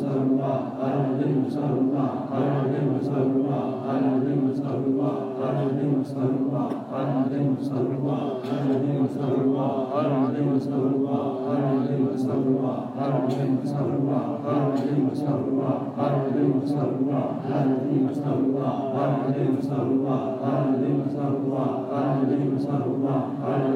[0.00, 0.52] सर्वा
[0.86, 2.04] आराधिम सर्वा
[2.38, 3.58] आराधिम सर्वा
[3.92, 5.10] आराधिम सर्वा
[5.46, 6.62] आराधिम सर्वा
[6.98, 8.16] आराधिम सर्वा
[8.56, 9.66] आराधिम सर्वा
[10.00, 12.72] आराधिम सर्वा आराधिम सर्वा
[13.04, 15.70] आराधिम सर्वा आराधिम सर्वा
[16.06, 18.68] आराधिम सर्वा आराधिम सर्वा
[19.02, 20.16] आराधिम सर्वा
[20.50, 21.64] आराधिम सर्वा
[21.98, 23.14] आराधिम सर्वा
[23.48, 23.75] आराधिम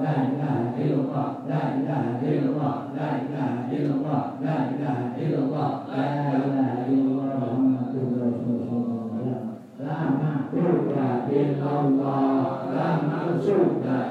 [0.00, 6.04] la ilaha illallah la ilaha illallah la ilaha illallah la ilaha illallah la
[6.40, 9.40] ilaha illallah Muhammadur Rasulullah
[9.76, 10.88] la ma'budu
[11.28, 13.60] illallah la ma'budu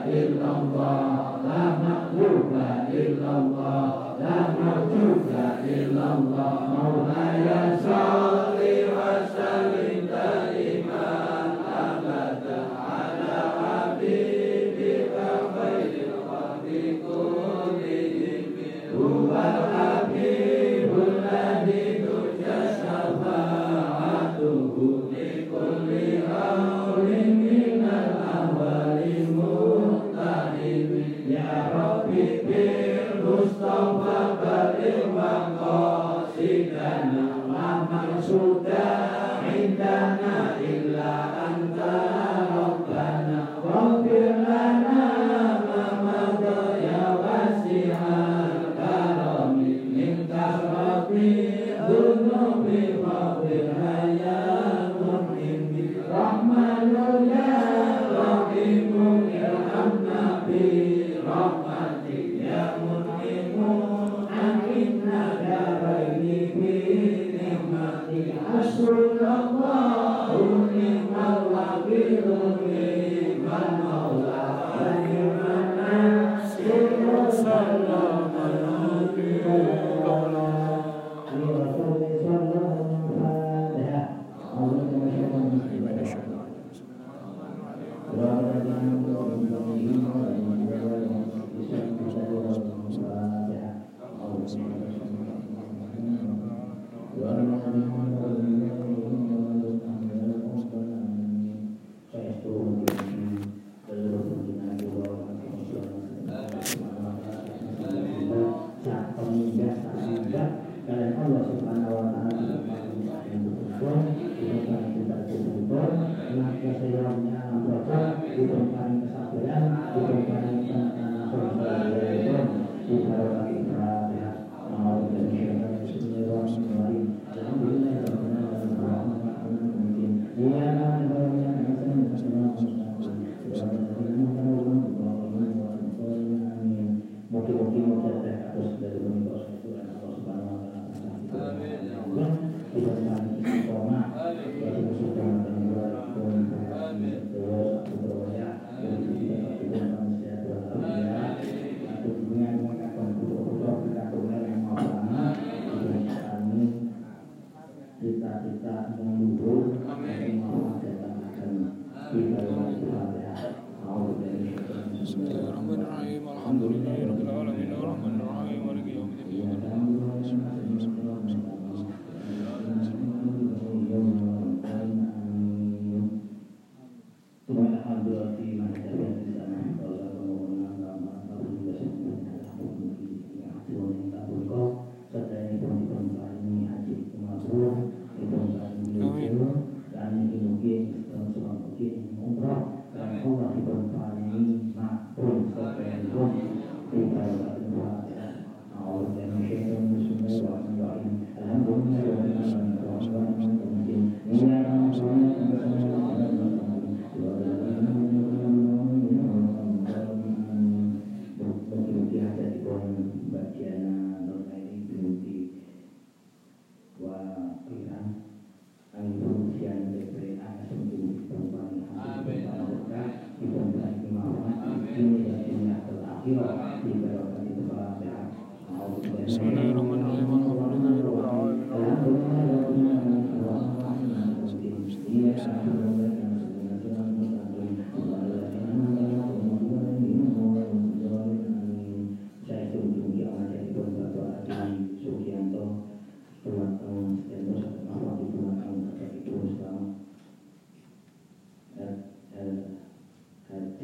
[0.05, 1.28] illallah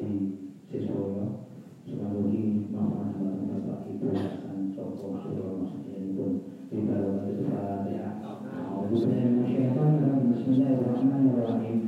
[0.06, 0.38] dari
[0.70, 1.50] Siswoyo
[1.90, 8.14] Sumamugi Mahmud Bapak Ibu dan Joko Surono Sekian pun Bibaru Al-Fatihah
[8.86, 11.85] Bismillahirrahmanirrahim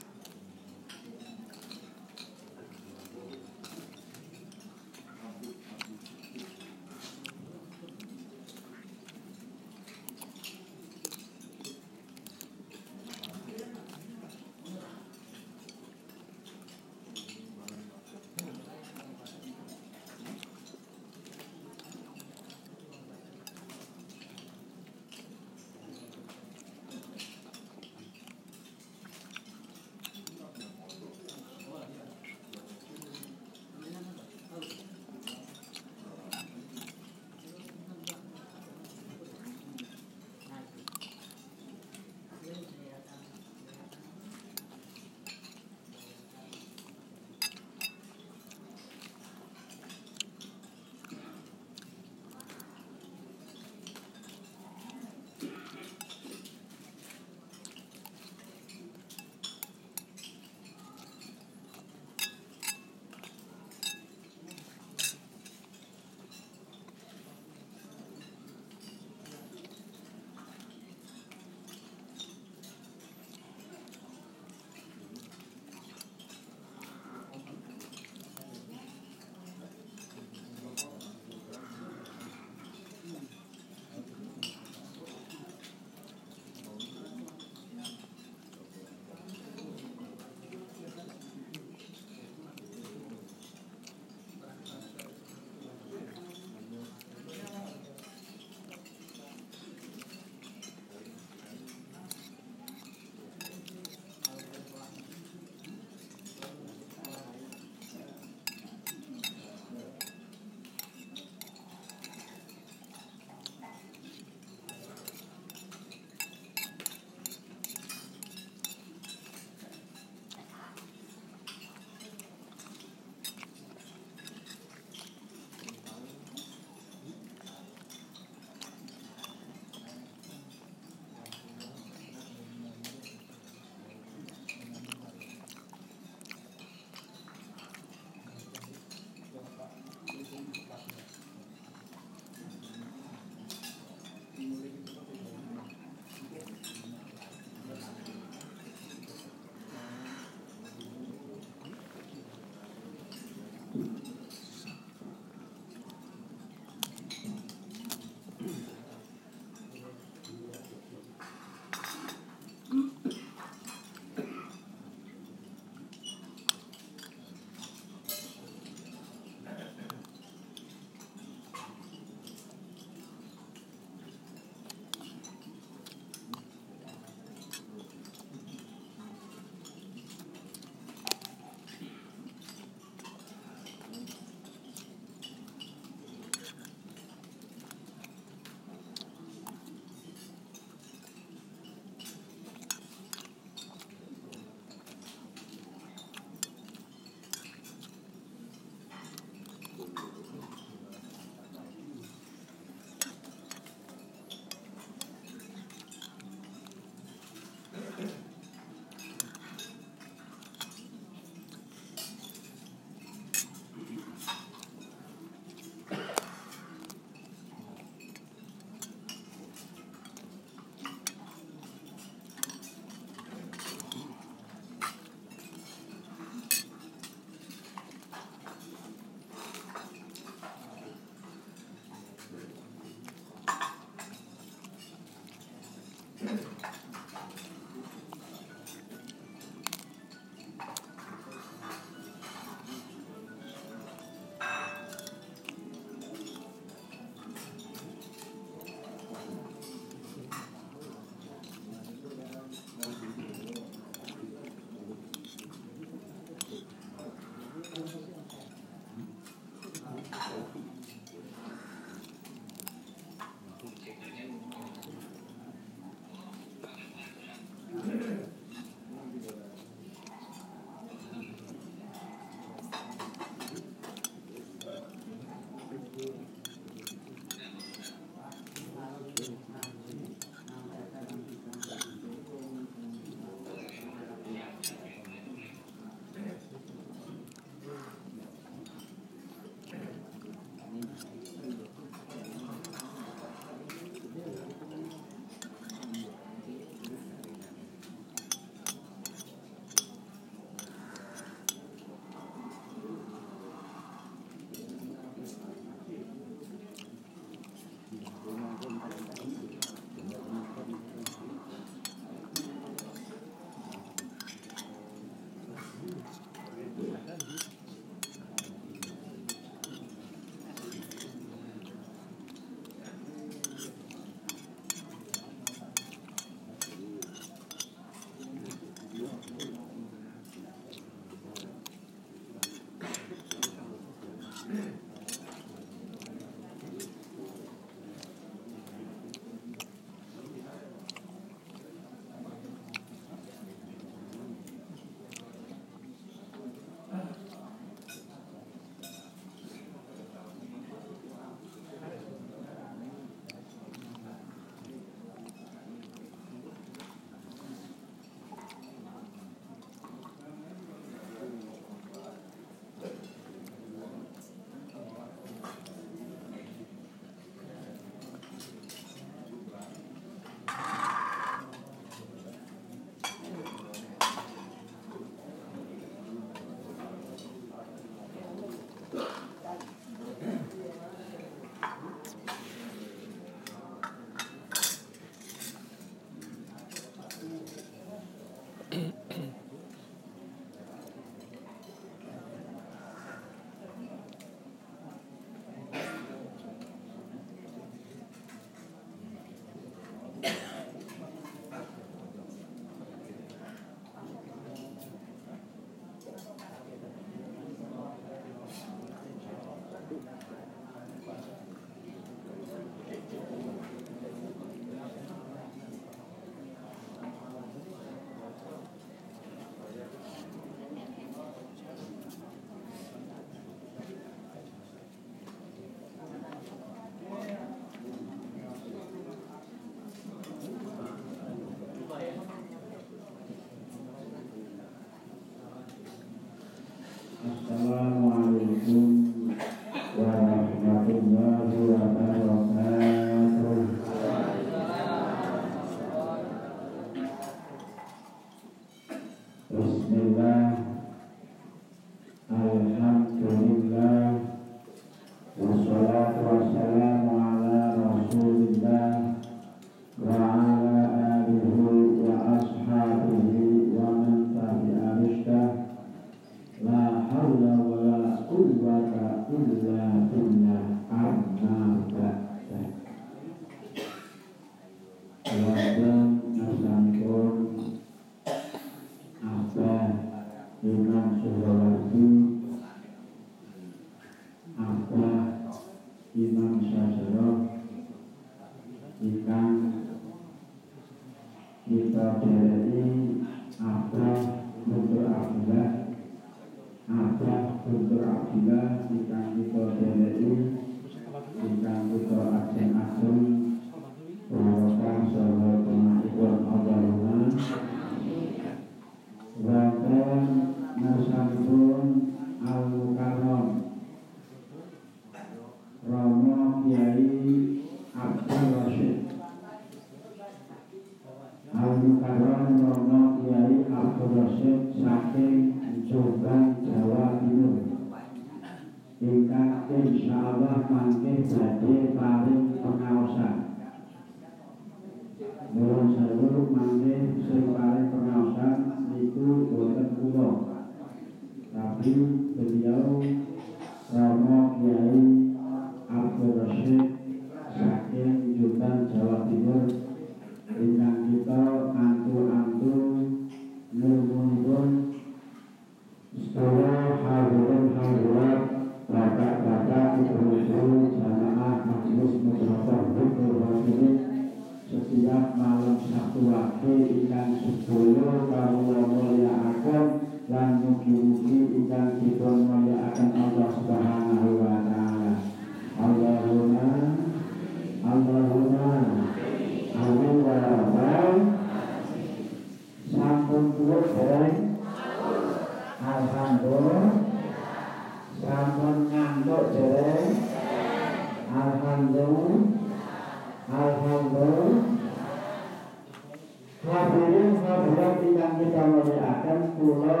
[599.64, 600.00] kula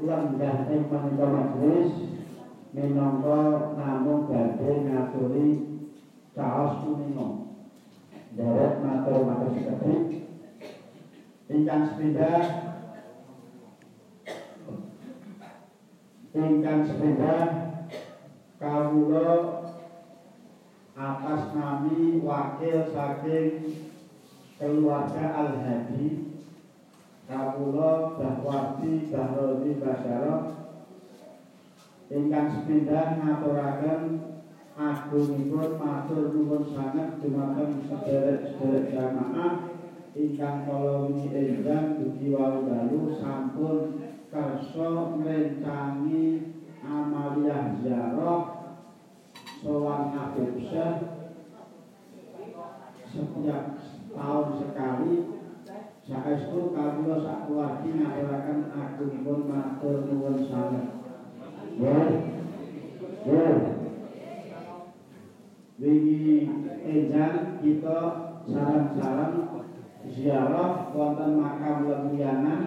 [0.00, 1.92] lenggah ing menika majelis
[2.72, 5.48] minangka namung badhe ngaturi
[6.32, 7.28] caos punika.
[8.32, 10.32] Derek matur matur sekedhik.
[11.52, 12.40] Ingkang sepindah
[16.32, 17.44] ingkang sepindah
[18.56, 19.28] kawula
[20.96, 23.52] atas nami wakil saking
[24.56, 26.31] keluarga Al-Hadi
[27.32, 30.52] Kawula Bahwardi Bahrodi Basyara
[32.12, 34.20] ingkang sepindah ngaturaken
[34.76, 39.64] agungipun matur nuwun sanget dumateng sederek-sederek jamaah.
[40.12, 43.96] Ingkang kala wingi enjang dugi wau dalu sampun
[44.28, 46.36] kersa ngrencangi
[46.84, 48.44] amaliyah ziarah
[49.64, 50.52] sowan Habib
[53.08, 53.64] setiap
[54.12, 55.41] tahun sekali
[56.02, 60.86] saestu kawula sak keluarga ngaturaken agungipun matur nuwun sanget.
[61.78, 61.98] Ya.
[63.22, 63.48] Ya.
[65.78, 66.46] Wingi
[66.82, 67.98] enjang kita
[68.46, 69.34] sarang-sarang
[70.10, 72.62] ziarah wonten makam Lembianan,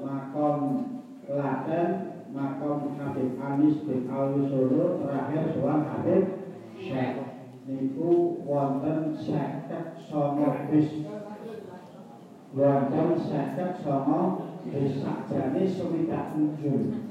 [0.00, 0.56] makam
[1.24, 1.88] Klaten,
[2.32, 6.24] makam Habib Anis bin Alwi Solo, terakhir soal Habib
[6.80, 7.16] Syekh.
[7.64, 11.00] Niku wonten seket songo bis
[12.54, 17.02] wonten seket songo bis sakjane sewidak unjul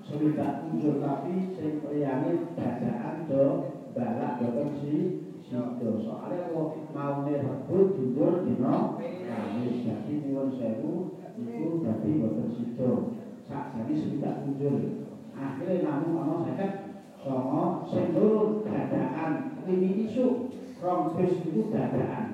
[0.00, 3.44] sewidak unjul tapi sing priyane dadaan do
[3.92, 4.96] balak boten si
[5.44, 8.96] sido soalnya kok maune rebut dundur dina
[9.28, 13.12] Kamis jadi nyuwun sewu niku dadi boten sido
[13.44, 15.04] sakjane sewidak unjul
[15.36, 16.72] akhirnya namun ana seket
[17.20, 18.16] songo sing
[18.64, 19.32] dadaan.
[19.68, 20.48] Ini isu
[20.80, 22.24] rong bis dadaan.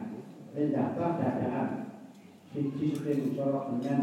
[0.54, 1.83] Rendahkan dadaan
[3.34, 4.00] sorok dengan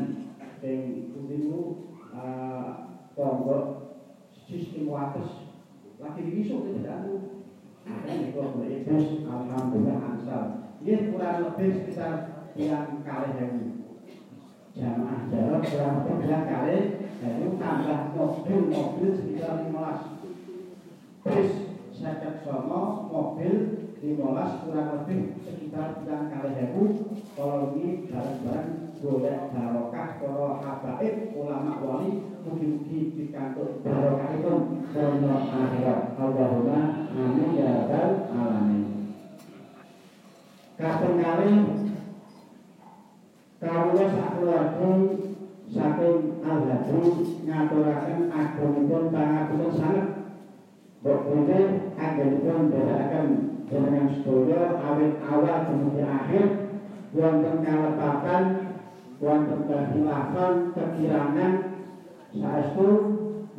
[0.60, 1.88] sing kudimu
[3.16, 3.66] pondok
[4.36, 5.48] siji sing wates.
[6.02, 7.42] Lagi isu itu dadaan
[7.86, 10.44] ada nih kok berebus alhamdulillah ansal
[10.82, 12.14] ini kurang lebih sekitar
[12.54, 13.90] yang kali hewu
[14.78, 16.78] jamaah jarak kurang lebih bilang kali
[17.26, 21.50] hewu tambah mobil mobil sekitar 15 bis
[21.94, 23.54] seket songo mobil
[23.98, 26.82] 15 kurang lebih sekitar tiang kali hebu
[27.32, 34.54] kalau ini bareng-bareng golek barokah para habaib ulama wali mugi-mugi pikantuk barokah itu.
[34.92, 36.02] Dunia akhirat.
[36.20, 38.84] Allahumma amin ya rabbal alamin.
[40.76, 41.52] Kaping kali
[43.62, 44.90] kawula sakeluarga
[45.72, 47.06] saking al-hadri
[47.48, 50.08] ngaturaken agungipun pangapunten sanget.
[51.02, 51.60] Mbok Bune
[51.98, 53.28] anggenipun bedakaken
[53.66, 56.61] jenengan sedaya awit awal dumugi akhir
[57.12, 58.44] wonten kalepatan
[59.20, 61.54] wonten kehilafan kekirangan
[62.32, 62.88] saestu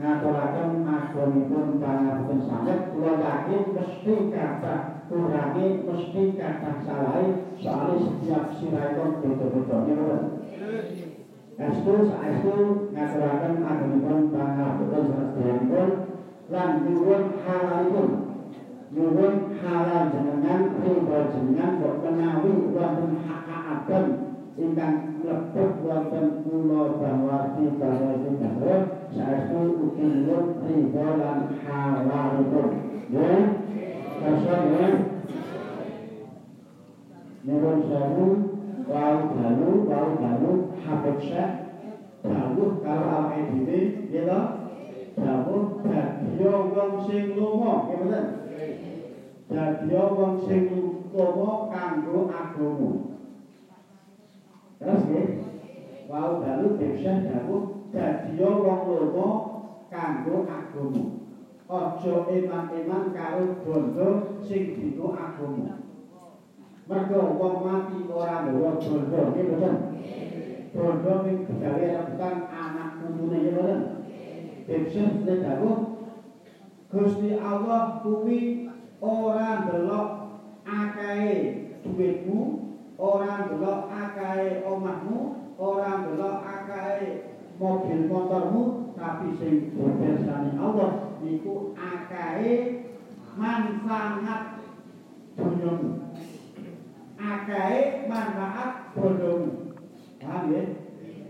[0.00, 2.78] ngaturaken agungipun pangapunten sanget.
[2.96, 4.80] Kula yakin mesti kathah
[5.12, 7.28] kurangi mesti kathah salahe
[7.60, 9.76] soalnya setiap sirahipun beda-beda.
[9.84, 11.12] Nggih
[11.60, 12.56] Estu saestu
[12.96, 15.88] ngaturaken agungipun pangapunten sadeyanipun
[16.48, 18.08] lan nyuwun halalipun.
[18.92, 23.41] Nyuwun halal jenengan ridho jenengan kok menawi wonten hak
[23.72, 24.06] agem
[24.60, 28.80] ingkang mlebet wonten kula Bangwarti Bangwarti Bangor
[29.16, 32.68] saestu ugi nyuwun ridho lan halalipun
[33.16, 33.32] ya
[34.22, 34.86] Kasih ya
[37.42, 38.26] Nyuwun sewu
[38.92, 40.52] wau dalu wau dalu
[40.84, 41.52] habib syekh
[42.28, 43.78] dawuh karo awake dhewe
[44.12, 44.40] ya to?
[45.16, 48.24] Dawuh dadiya wong sing lunga nggih mboten?
[49.50, 50.62] Dadiya wong sing
[51.16, 53.11] lunga kanggo agama
[54.82, 55.26] terus nggih.
[56.10, 59.30] Wau dalu bisa dawuh dadiya wong lunga
[59.86, 61.22] kanggo agama
[61.70, 65.78] aja eman-eman karo bondo sing dino agama
[66.90, 69.74] mergo wong mati ora nggawa bondo nggih mboten?
[70.74, 73.80] Bondo ning gawe rebutan anak putune nggih mboten?
[74.66, 75.78] Ibsen dawuh
[76.90, 78.68] Gusti Allah kuwi
[79.00, 80.06] ora ndelok
[80.66, 81.56] akahe
[81.86, 82.38] dhuwitmu,
[83.02, 85.18] ora ndelok akahe omahmu,
[85.58, 87.10] ora ndelok akahe
[87.58, 92.52] mobil motormu, tapi sing dipirsani Allah niku akahe
[93.34, 94.62] manfaat
[95.34, 95.90] dunyamu.
[97.18, 99.74] Akahe manfaat bondomu.
[100.22, 100.62] Paham ya?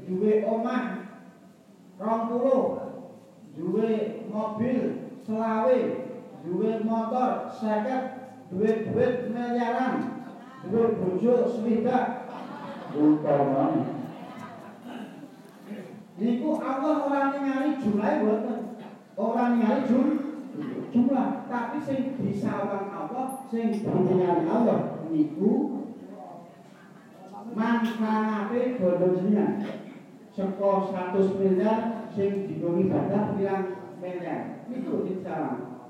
[0.04, 0.84] Duwe omah
[1.96, 3.88] 20 duwe
[4.32, 4.80] mobil
[5.24, 5.78] selawe,
[6.44, 8.04] duwe motor seket,
[8.50, 10.11] duwe duit miliaran,
[10.62, 12.06] duwe bojo swidak.
[12.92, 14.02] utamanya
[16.22, 18.60] Niku Allah ora ningali jumlahe mboten.
[19.16, 20.06] Ora ningali jum
[20.92, 25.82] jumlah, tapi sing disawang Allah, sing ditingali Allah niku
[27.56, 29.52] manfaate jenengan.
[30.32, 33.66] Seko 100 miliar sing digongi ibadah pirang
[33.98, 34.68] miliar.
[34.68, 35.82] Niku disawang.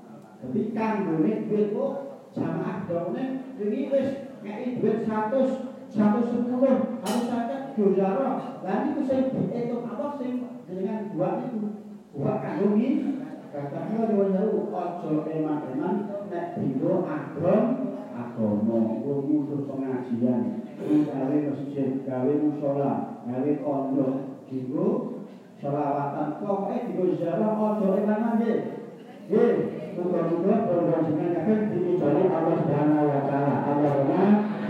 [0.43, 1.93] Jadi kanggone duit kok
[2.35, 8.29] jamaah dongeng ini wis ngeki duit 100 110 harus saja dojaro.
[8.65, 10.05] Lah niku sing diitung apa?
[10.19, 10.31] Sing
[10.67, 11.59] jenengan buat niku.
[12.13, 12.89] Buat kanggo ngi
[13.53, 16.57] Katanya nyuwun sewu aja eman-eman nek
[17.05, 17.65] agam
[18.09, 20.41] agama ngurus pengajian.
[20.81, 24.41] Gawe masjid gawe musala gawe pondok.
[24.49, 24.87] Dino
[25.61, 28.41] selawatan pokoke dino ziarah aja eman-eman
[29.23, 29.53] nggih
[29.95, 34.23] muga-muga panjenengan kabeh diijoli Allah Subhanahu wa taala Allahumma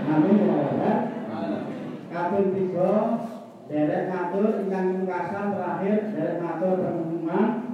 [0.05, 0.99] amin ya rabbal
[2.13, 2.91] Kaping tiga
[3.65, 7.73] derek matur ingkang mungkasan terakhir derek matur pengumuman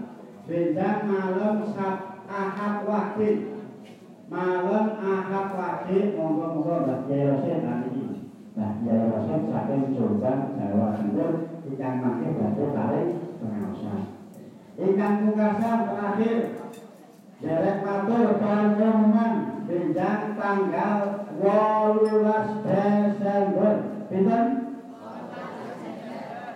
[0.49, 3.53] Bendang malam sab ahad wahid.
[4.33, 8.01] Malam ahad wahid monggo-monggo Mbah Jaya tadi
[8.57, 13.01] Mbah Jaya saking Jombang Jawa Timur ingkang mangke badhe kali
[13.37, 14.08] pengaosan
[14.79, 16.39] ingkang mungkasan terakhir.
[17.39, 23.73] Derek matur pengumuman Bendang tanggal 18 Desember.
[24.09, 24.45] Pinten?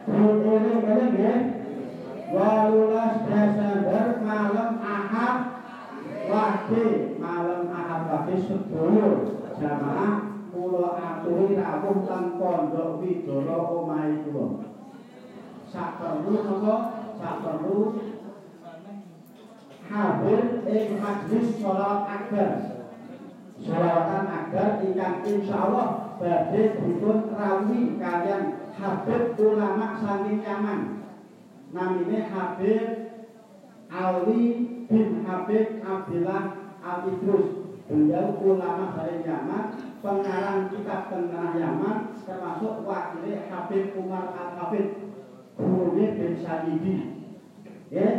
[0.03, 1.35] Kalian ya.
[2.33, 5.37] 18 Desember malam Ahad
[6.25, 6.85] Wahdi.
[7.21, 14.73] Malam Ahad Wahdi sedulur jamaah kula aturi rawuh teng pondok Widoro omahe kula.
[15.69, 16.75] Sak perlu napa?
[17.21, 17.77] Sak perlu
[19.89, 22.51] hadir ing majlis salat akbar.
[23.63, 31.03] Salawatan akbar ingkang insyaallah badhe dipun rawuhi kalian Habib ulama saking Yaman.
[31.73, 32.85] namanya Habib
[33.89, 34.43] Ali
[34.85, 36.43] bin Habib Abdillah
[36.85, 37.49] Al-Idrus
[37.89, 39.63] beliau ulama dari Yaman
[39.99, 45.17] pengarang kitab tentang Yaman termasuk wakilnya Habib Umar Al-Habib
[45.57, 46.97] gurunya bin Sayyidi
[47.89, 48.09] ya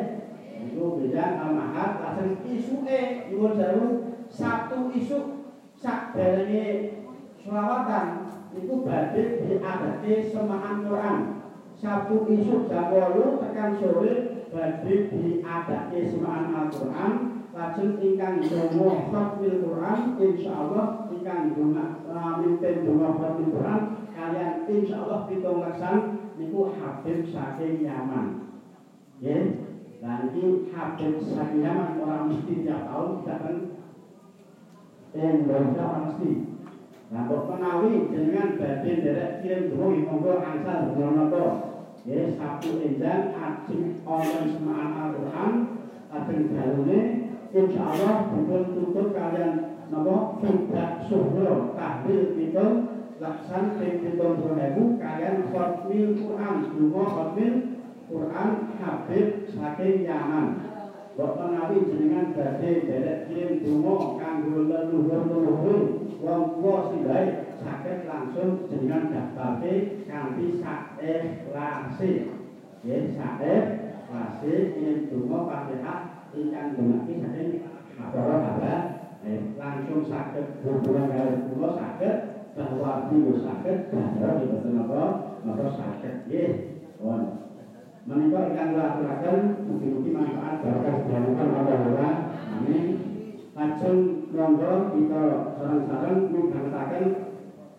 [0.67, 3.91] itu beda al-mahad langsung isu eh nyuwun jauh
[4.31, 5.25] Sabtu isuk
[5.79, 6.97] sakderenge
[7.39, 11.19] selawatan itu badhe diadake semahan Quran.
[11.79, 14.15] Sabtu isuk jam 8 tekan sore
[14.51, 21.87] badhe diadake semahan Al-Qur'an lajeng ingkang donga khatmil Quran insyaallah ingkang donga
[22.43, 25.99] mimpin donga khatmil Quran kalian insyaallah pitung leksan
[26.35, 28.27] niku Habib saking Yaman.
[29.23, 29.74] Nggih.
[30.05, 33.57] Lah iki Habib saking Yaman ora mesti tiap tahun kita kan
[35.17, 36.31] Indonesia ora mesti.
[37.09, 41.45] Nah, kok menawi jenengan badhe nderek kirim donga monggo angsal menapa.
[42.05, 45.53] Nggih, Sabtu enjang ajeng wonten semahan Al-Qur'an
[46.13, 47.01] ajeng dalune
[47.49, 52.67] insyaallah dipun tutup kalian napa sudah suhro tahlil kita
[53.25, 57.74] laksan pitung puluh kalian khotmil Quran dungo khotmil
[58.11, 58.49] Quran
[58.81, 60.47] Habib saking Yaman
[61.15, 65.79] Kok menawi jenengan badhe derek kirim dungo kanggo leluhur-leluhur
[66.19, 72.27] wong tuwa sindai saged langsung jenengan daftarke kanthi sak ikhlase.
[72.83, 76.03] Nggih, sak ikhlase kirim dungo Fatihah
[76.35, 77.63] ingkang dumaki saking
[77.95, 78.75] Habara Habara
[79.55, 82.15] langsung saged hubungan karo kula saged
[82.59, 85.03] bahwa dulu saged bahwa diboten apa
[85.47, 86.51] napa saged nggih.
[86.99, 87.23] Won.
[88.05, 92.21] Kula aturaken mugi-mugi manfaat barokah sedherekaken Allah
[92.53, 93.01] Amin.
[93.57, 97.05] Lajeng monggo kita sareng-sareng midhangetaken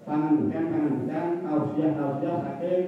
[0.02, 2.82] pangandikan-pangandikan tausiah-tausiah saking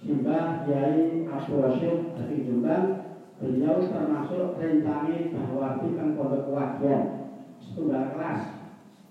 [0.00, 2.96] Simbah Kiai Abdul Rasyid dari Jombang.
[3.44, 7.12] Beliau termasuk rencangi bahwa di pondok wajian
[7.60, 8.40] setunggal kelas.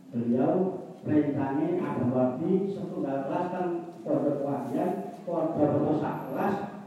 [0.10, 0.74] Beliau
[1.06, 6.02] rencangi ada waktu setunggal kelas kan pondok wajian pondok
[6.34, 6.69] kelas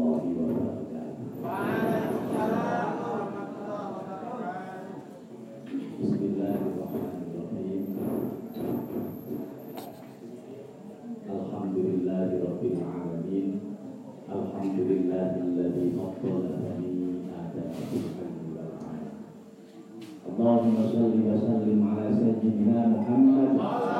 [0.00, 1.28] warahmatullahi wabarakatuh.
[6.00, 7.84] Bismillahirrahmanirrahim.
[11.28, 13.48] Alhamdulillahirabbil alamin.
[14.30, 19.04] Alhamdulillahilladzi faddala bani Adam bil ilmi wal amal.
[20.24, 23.99] Allahumma shalli wa sallim ala sayyidina Muhammad wa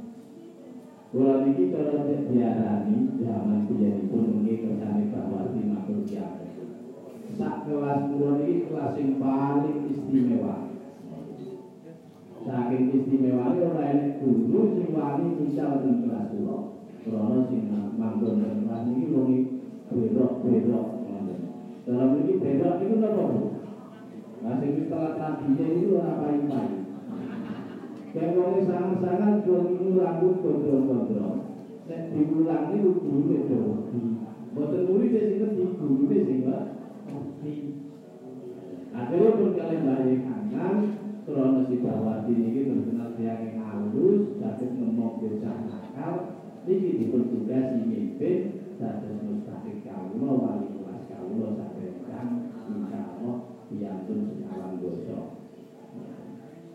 [1.11, 6.55] Kula niki cara diarani zaman biyenipun nggih kersane Bawati matur kiamat.
[7.35, 10.55] Sak kelas kula niki kelas sing paling istimewa.
[12.47, 16.63] Saking istimewa ora enek guru sing wani misal ing kelas kula.
[17.03, 17.67] Krana sing
[17.99, 19.43] manggon ing kelas niki wong
[19.91, 21.39] berok-berok ngoten.
[21.91, 23.27] Dalam niki berok niku napa,
[24.63, 26.80] sing wis telat tadinya itu ora paling-paling.
[28.11, 31.39] Wong sangat-sangat ini rambut gondrong-gondrong.
[31.87, 33.61] Nek diulang ini guru itu
[34.51, 37.53] Boten murid sing ngerti guru sing ngerti.
[38.91, 40.75] Akhirnya pun kalian balik kanan,
[41.23, 46.15] krono si Bawati ini terkenal yang halus, dapat ngomong desa nakal,
[46.67, 48.39] ini dipun tugas mimpin,
[48.75, 52.27] dapat mustahik kaulo, wali kelas kaulo, sampai kan,
[52.67, 53.35] insya Allah,
[53.71, 55.40] biantun sekawan dosa.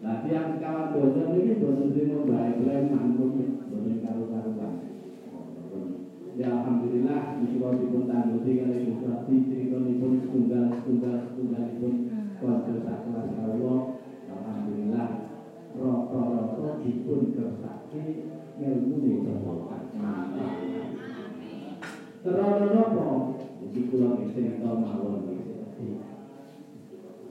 [0.06, 4.74] Nah, tiang sekawan dosa ini boten terima baik lain mangun, boten karu-karuan.
[6.38, 11.92] Ya alhamdulillah iki kula dipun tangguti kali Gusti critanipun setunggal setunggal setunggalipun
[12.38, 13.76] keluarga sakelas kawula.
[14.30, 15.08] Alhamdulillah
[15.74, 18.04] rata-rata dipun kersake
[18.62, 19.90] ilmune bapak.
[22.22, 23.08] Karena napa?
[23.58, 25.98] Iki kula nggih cerita mawon iki.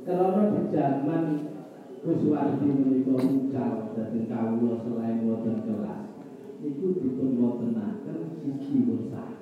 [0.03, 1.54] Karena di zaman
[2.05, 6.05] Kuswardi menika mucal dhateng kawula selain wonten kelas.
[6.61, 9.33] Iku dipun wontenaken sisi usaha.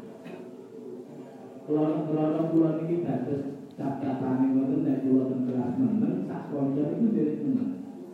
[1.67, 3.43] Kalau kula niki dados
[3.75, 7.67] cap-capane ngoten nek kula teng kelas meneng sak kanca iku derek meneng.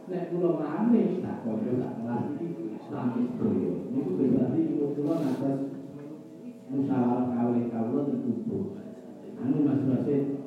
[0.09, 2.49] Nek kula rame sak kanca sak kelas iki
[2.89, 3.73] rame sedaya.
[3.93, 4.61] Niku berarti
[4.97, 5.57] kula natos
[6.73, 8.34] musyawarah kawin kawula teng.
[9.45, 10.39] Anu Mas Rasid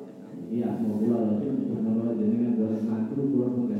[0.53, 3.73] Iya, mau kula lho sing jenengan golek mantu kula pun.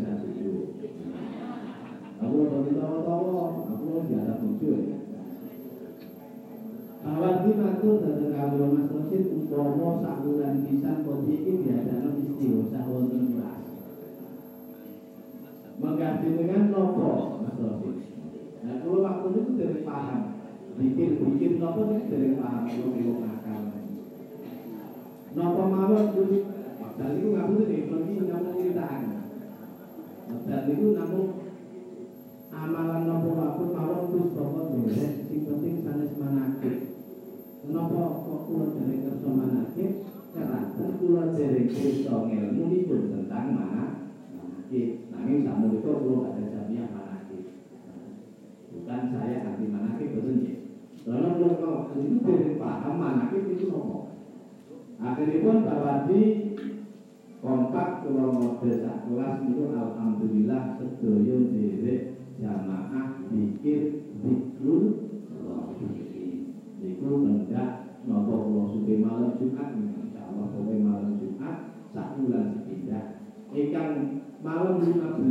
[2.24, 4.95] Aku lagi tawa-tawa, aku lagi ada bojo ya.
[7.04, 12.84] Awal iki matur dhateng kawula Mas Rasid umpama sak wulan pisan kopi iki diadakno istighosah
[12.88, 13.64] wonten kelas.
[15.84, 17.95] Mengganti dengan nopo Mas Rasid.
[18.64, 20.22] Nah, kalau waktu itu dari paham,
[20.80, 23.62] bikin-bikin nopo itu dari paham kalau belum akal.
[25.36, 26.24] Nopo mawon itu
[27.36, 28.14] nggak butuh deh, pergi.
[30.44, 31.43] Dan itu namun
[34.34, 36.78] pokok beres, sing penting sanes manakib.
[37.64, 39.92] Kenapa kok kula dari kerja manakib?
[40.34, 40.60] Karena
[40.98, 43.84] kula dari kerja ilmu ini pun tentang mana
[44.34, 44.90] manakib.
[45.14, 47.44] Nanging samu itu kula ada jamiah manakib.
[48.74, 50.56] Bukan saya anti manakib betul ya.
[51.06, 53.70] Karena kula kau itu dari paham manakib itu.
[55.04, 56.22] Akhirnya pun Bawati
[57.44, 62.00] kompak kula model sak kelas niku alhamdulillah sedaya dherek
[62.40, 64.84] jamaah zikir zikrul
[66.80, 73.20] niku mendak napa kula suwe malam Jumat insyaallah suwe malam Jumat sak bulan sepindah
[73.52, 75.28] ingkang malam 15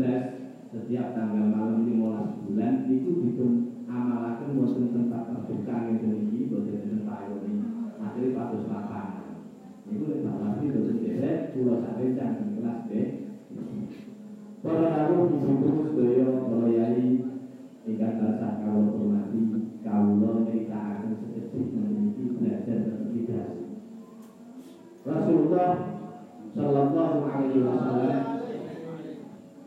[0.73, 3.52] setiap tanggal malam 15 bulan niku dipun
[3.89, 7.52] amalaken wonten tempat terbuka ngene iki boten enten payone
[7.97, 9.20] akhire pados lapangan
[9.82, 11.85] Iku lek bawasi dosen gesek, pulau
[12.16, 12.93] jam kelas B.
[14.62, 16.70] Para tamu ibu-ibu sedaya para
[17.82, 19.40] ingkang tansah kawula hormati,
[19.82, 23.30] kawula nyritakaken sedherek memiliki belajar terdidik.
[25.02, 25.70] Rasulullah
[26.52, 28.18] Sallallahu Alaihi Wasallam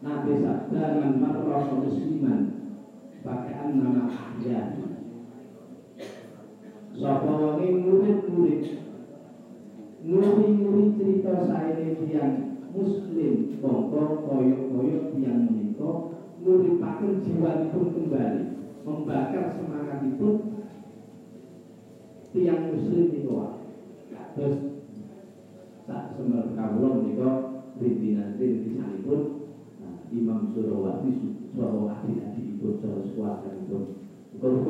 [0.06, 2.42] Nabi sabda man marra musliman
[3.26, 4.62] pakaian nama ahya.
[6.96, 8.64] Sapa wonge murid-murid
[10.06, 16.15] nuri-nuri cerita saya tiang muslim bongko koyok-koyok tiang menika
[16.46, 18.42] nuri pakai jiwa pun kembali
[18.86, 20.30] membakar semangat itu
[22.30, 23.34] tiang muslim itu
[24.38, 24.58] terus
[25.90, 27.32] tak semer kawula menika
[27.82, 29.22] pimpinan pimpinan pun
[30.14, 34.06] Imam Surawati Surawati adi ibu terus kuasa itu.
[34.38, 34.62] Kau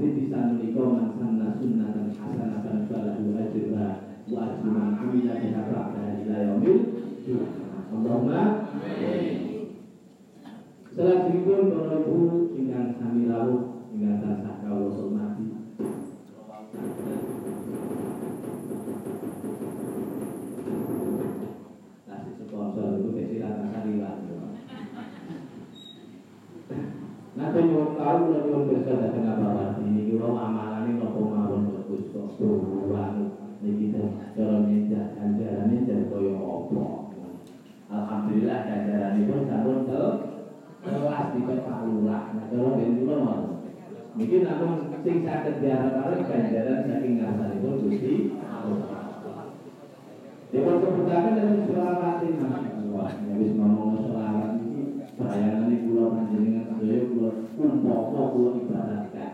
[0.00, 3.88] Rintisan menika man sanna sunnatan hasanatan falahu ajrha
[4.28, 6.78] wa ajru man amila biha ba'da ila yaumil
[7.90, 8.70] Allahumma
[11.00, 15.48] Salajengipun para ibu ingkang sami rawuh ingkang tansah kawula hormati.
[22.04, 24.28] Kasih sponsor itu besi rata sariwan
[27.32, 31.80] Nanti nyuwun tahu kalau nyuwun kerja datang apa lagi ini kalau amalan ini nopo mawon
[31.88, 34.04] kok turuan ini kita
[34.36, 37.08] cara meja ganjarannya jadi koyo opo.
[37.88, 38.60] Alhamdulillah
[40.80, 43.44] kelas di Palura nah kalau dari dulu mau.
[44.10, 44.66] Mungkin aku
[45.06, 48.14] sing sakit diharap-harap ganjaran saking ngasar itu gusti.
[50.50, 52.42] Dewan kebutuhan dan selawat ini
[52.90, 59.32] wah habis ngomong selawat ini bayangan ini pulau panjenengan sedaya pulau kumpoko pulau ibaratkan.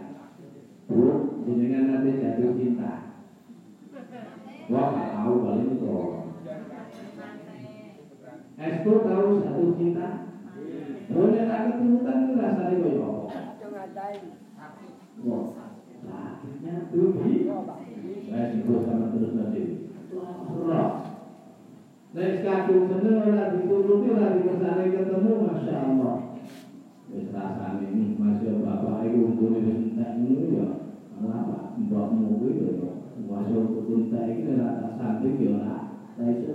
[0.92, 1.02] Bu
[1.48, 2.92] jenengan nanti jatuh cinta.
[4.66, 5.96] Wah gak tahu paling itu.
[8.56, 10.25] Esko tahu satu cinta.
[11.06, 14.82] Boleh tak keturutan itu rasanya kaya apa?
[15.22, 15.44] Wah,
[16.02, 17.46] sakitnya tuh bi.
[18.26, 19.62] Saya sibuk sama terus nanti.
[20.66, 20.90] Roh.
[22.16, 26.16] Nek kadung seneng ora dituruti ora dikersane ketemu Masya Allah.
[27.12, 30.66] Wis rasane ini masih bapak iku unggune wis entek ngono ya.
[31.22, 32.90] Apa mbokmu kuwi ya.
[33.30, 35.76] Masuk kutun tak iki ora tak sampe ya ora.
[36.18, 36.50] Ta iso.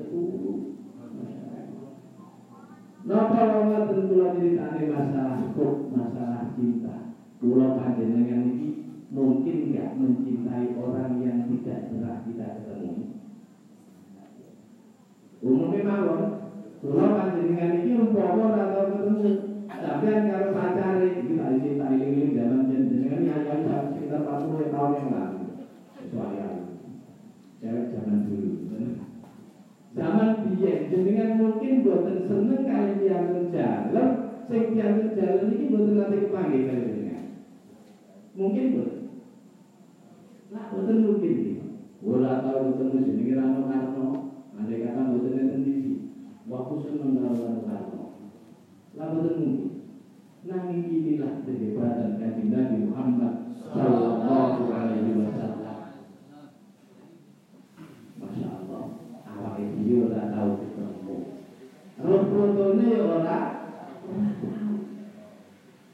[3.02, 7.02] Napa wonten kula nyritani masalah hukum, masalah cinta.
[7.42, 8.78] Kula panjenengan iki
[9.10, 12.94] mungkin nggak mencintai orang yang tidak pernah kita ketemu.
[15.42, 16.22] Umumnya mawon,
[16.86, 19.30] kula panjenengan iki umpama tau ketemu,
[19.82, 25.10] sampean karo pacare iki tak tak iling zaman jenengan yang yang sekitar 40 tahun yang
[25.10, 25.42] lalu.
[26.14, 26.46] Soalnya
[27.66, 28.54] cewek zaman dulu.
[29.92, 32.61] Zaman biyen jenengan mungkin boten seneng
[34.52, 37.24] sing yang jalan iki boten nate kepanggih jenengan.
[38.36, 39.00] Mungkin boten.
[40.52, 41.36] Nah, boten mungkin.
[42.04, 44.08] Ora tau ketemu jenenge Rano Karno.
[44.60, 45.92] Andai kata boten enten iki.
[46.52, 48.04] Waktu seneng karo Rano Karno.
[49.00, 49.72] Lah boten mungkin.
[50.42, 55.80] Nanging inilah kehebatan kanjeng Nabi Muhammad sallallahu alaihi wasallam.
[58.18, 58.84] Masya Allah,
[59.22, 61.18] awak iki ora tau ketemu.
[62.02, 63.62] Roh fotone ora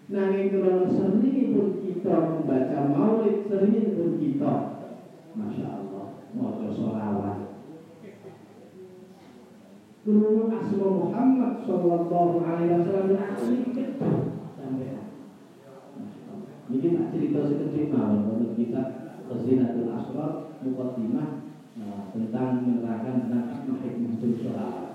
[0.07, 2.79] Nanging kalau sering pun kita membaca
[3.47, 4.53] maulid, sering pun kita.
[5.37, 7.37] Masya Allah, mau sholawat
[10.07, 13.11] Dulu asma Muhammad Sallallahu Alaihi Wasallam.
[13.35, 13.89] Sedikit
[14.55, 14.95] sampai
[16.67, 18.39] ini tak cerita sekecil mawon.
[18.39, 18.83] Untuk kita
[19.43, 21.43] Zinatul Asrar Mukaddimah
[21.75, 24.87] nah, tentang menerangkan tentang asma hikmah sholawat.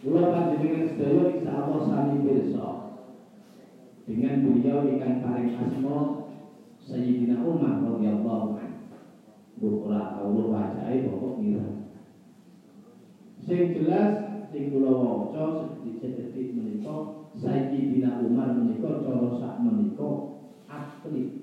[0.00, 2.68] Kula panjenengan sedaya insya Allah sami pirsa
[4.06, 6.25] dengan beliau ikan paring asma
[6.86, 8.78] Sayyidina Umar radhiyallahu anhu.
[9.58, 11.66] Bu ora tau wajahe pokok ngira.
[13.42, 14.14] Sing jelas
[14.54, 20.30] sing kula waca sedikit-sedikit menika Sayyidina Umar menika cara sak menika
[20.70, 21.42] atlet.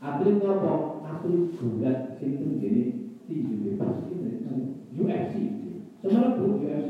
[0.00, 1.04] Atlet apa?
[1.04, 5.36] Atlet gulat sing tenggene tinju bebas UFC.
[6.00, 6.88] Bu UFC.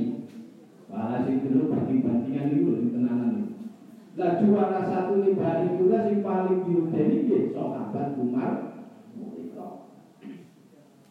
[0.87, 3.52] Wah, sing dulu banding-bandingan itu sing tenanan
[4.13, 8.53] Lah juara satu nih bari juga sing paling diudeni ya sahabat Umar
[9.17, 9.73] menika.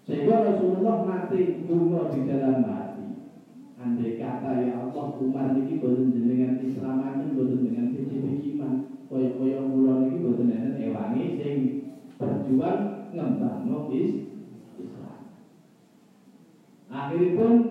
[0.05, 3.09] Sehingga Rasulullah nanti dungo di dalam hati.
[3.81, 8.21] Andai kata ya Allah Umar niki boten jenengan Islamaken boten dengan siji
[8.53, 8.77] iman.
[9.09, 11.73] Kaya-kaya kula niki boten enten ewangi sing
[12.21, 12.85] berjuang
[13.17, 15.17] ngembangno Islam.
[16.93, 17.65] Akhiripun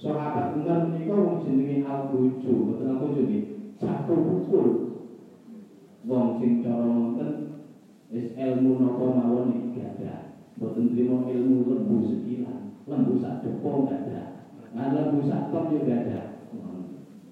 [0.00, 3.47] sahabat Umar menika wong jenenge Al-Buju, boten Al-Buju nggih.
[3.78, 4.90] Satu pukul
[6.02, 7.46] wong sing cara ngoten
[8.10, 10.18] wis ilmu napa mawon iki gadah.
[10.58, 12.58] Boten trimo ilmu lembu sekilan,
[12.90, 14.26] lembu sak depo gadah.
[14.74, 16.26] Nah lembu sak top yo gadah.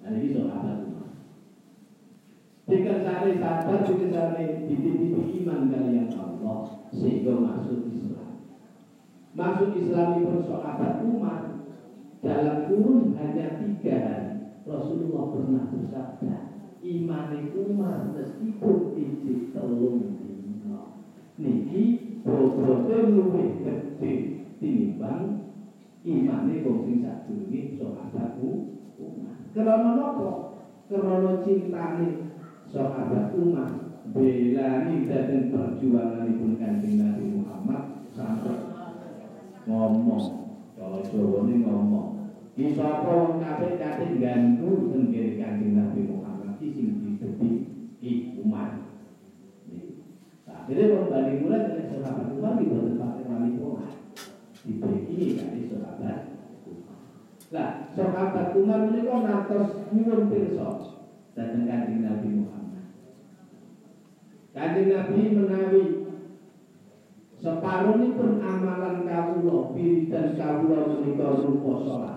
[0.06, 1.10] Nah iki sahabat Umar.
[2.70, 6.62] Dikersane sahabat dikersane dititipi iman kalian Allah
[6.94, 8.30] sehingga masuk Islam.
[9.34, 11.42] Masuk Islam itu sahabat Umar
[12.22, 14.35] dalam kurun hanya tiga hari
[14.66, 16.36] Rasulullah pernah bersabda
[16.82, 20.98] imane Umar meskipun isi telung dino
[21.38, 21.82] niki
[22.26, 24.12] bobote luwih gede
[24.58, 25.38] tinimbang
[26.02, 28.50] imane wong sing sadurunge sahabatku
[28.98, 30.32] Umar krana napa?
[30.90, 32.26] Krana cintane
[32.66, 33.70] sahabat Umar
[34.10, 38.58] belani dhateng perjuanganipun Kanjeng Nabi Muhammad sampai
[39.70, 40.26] ngomong
[40.74, 42.15] kalau Jawa ini ngomong
[42.56, 43.76] Bisa wong kate
[44.16, 47.68] ganggu tenggene Kanjeng Nabi Muhammad iki sing dibedi
[48.00, 48.80] iki umat.
[50.48, 53.92] Akhirnya wong bali mulai dari sahabat Umar di boten pakai wali pola.
[54.64, 56.18] Dibeki kali sahabat.
[57.52, 60.68] Lah, sahabat Umar menika ngantos nyuwun pirsa
[61.36, 62.84] dhateng Kanjeng Nabi Muhammad.
[64.56, 65.84] Kanjeng Nabi menawi
[67.36, 69.76] separuh ini pun amalan kawula
[70.08, 72.15] dan kawula menika rupa salat.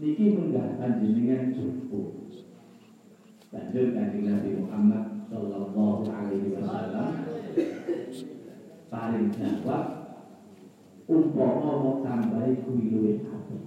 [0.00, 2.32] Niki munggah panjenengan cukup.
[3.52, 7.10] Lanjut kanjeng Nabi Muhammad Sallallahu Alaihi Wasallam
[8.88, 9.84] paling jawab
[11.04, 13.62] umpama mau tambahi kuwi apik.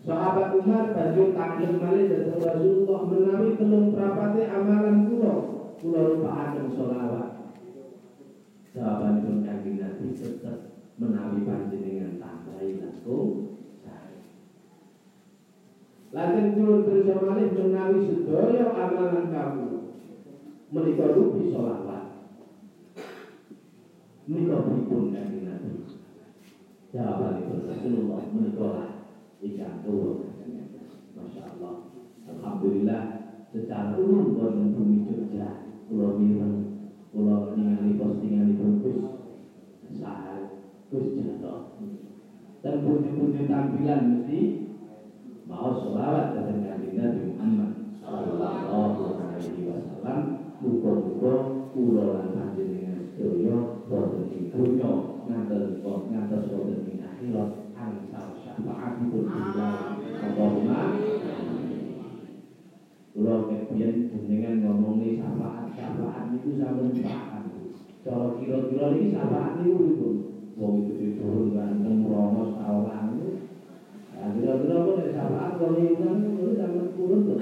[0.00, 5.34] Sahabat Umar banjur taklim malih dhateng Rasulullah menawi telung prapate amalan kula
[5.76, 7.28] kula rupakaken selawat.
[8.72, 13.55] Jawabanipun kanjeng Nabi tetep menawi panjenengan tambahi langkung sari.
[16.16, 19.68] Lajeng nyuwun pirsa malih menawi sedaya amalan kamu
[20.72, 22.08] menika rupi selawat.
[24.24, 25.76] Menika pripun kanjeng Nabi?
[26.88, 28.88] Jawabanipun Rasulullah menika lah
[29.44, 30.16] ingkang kula
[31.20, 31.84] Masya Allah.
[32.32, 33.00] Alhamdulillah
[33.52, 35.52] secara umum wonten bumi Jogja
[35.84, 36.64] kula mireng
[37.12, 39.04] kula ningali postinganipun Gus
[40.00, 40.48] Sahal
[40.88, 41.60] Gus Jato.
[42.64, 44.64] Dan pundi-pundi tampilan mesti
[45.46, 47.70] mau sholawat datang kanjeng Nabi Muhammad
[48.02, 50.22] Sallallahu Alaihi Wasallam.
[50.56, 51.34] Muga-muga
[51.70, 53.56] kula lan panjenengan sedaya
[53.86, 54.92] wonten ing donya
[55.28, 55.78] ngantos
[56.10, 59.78] ngantos wonten ing akhirat angsal syafaatipun beliau.
[60.16, 60.80] Allahumma
[63.16, 67.44] Kula kebiyen jenengan ngomongin syafaat syafaat niku sampun paham.
[68.02, 70.14] Cara kira-kira niki syafaat niku pripun?
[70.56, 73.15] Wong itu diturun ganteng rono sawalan.
[74.26, 77.38] Nah, kira-kira kok nek syafaat kalau iman niku sampeyan kurun to.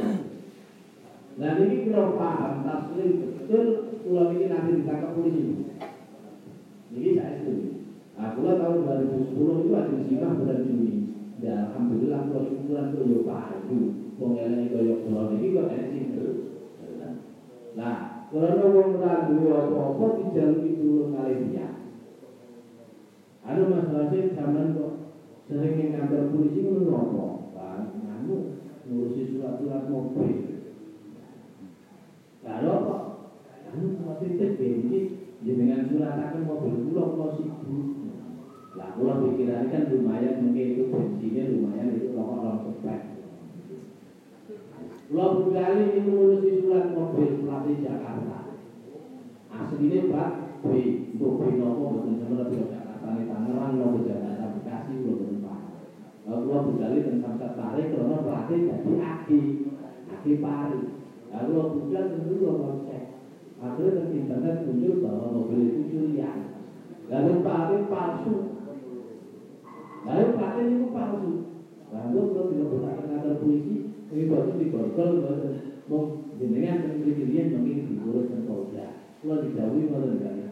[1.41, 5.49] Nah niki kula paham taslim betul kula niki nanti ditangkap polisi.
[6.93, 7.73] Niki saya setuju.
[8.21, 11.09] Nah, kula tahun 2010 itu ada simak bulan Juni.
[11.41, 13.81] Ya alhamdulillah kula syukuran kula yo padu.
[14.21, 16.05] Wong elek kaya kula niki kok enek sing
[17.81, 21.73] Nah, karena wong ora duwe apa-apa dijaluki dulu kali dia.
[23.41, 25.04] Anu masalahnya zaman kok
[25.45, 27.25] sering ning kantor polisi ngono ngopo?
[27.53, 28.37] Pak, anu
[28.89, 30.37] ngurusi surat-surat mobil.
[32.45, 33.03] Lalu kok
[33.73, 35.01] anu kok titip iki
[35.45, 37.89] jenengan surataken mobil kula kula sibuk.
[38.75, 43.01] Lah kula pikiran kan lumayan mungkin itu bensinnya lumayan itu rokok rokok cepet.
[45.13, 48.51] Kula budali itu ngurusi surat mobil pelatih Jakarta.
[49.55, 50.29] Aslinya Pak
[50.67, 50.69] B,
[51.15, 55.71] untuk B nopo di Jakarta ini Tangerang nopo Jakarta Bekasi kula boten paham.
[55.71, 59.41] Lalu kula budali tentang tertarik karena pelatih jadi aki,
[60.09, 60.81] aki pari.
[61.29, 63.05] Lalu kula budal tentu kula cek.
[63.61, 66.37] Akhirnya di internet muncul bahwa mobil itu curian.
[67.13, 68.35] Lalu pelatih palsu.
[70.05, 71.33] Lalu pelatih itu palsu.
[71.93, 72.43] Lalu kula
[72.73, 73.77] bertanya kantor polisi,
[74.15, 75.11] ini baru diborgol
[75.85, 76.01] mau
[76.41, 78.87] jenengan dan kirian mungkin diurus dan polda
[79.21, 80.49] kalau dijauhi malah enggak ya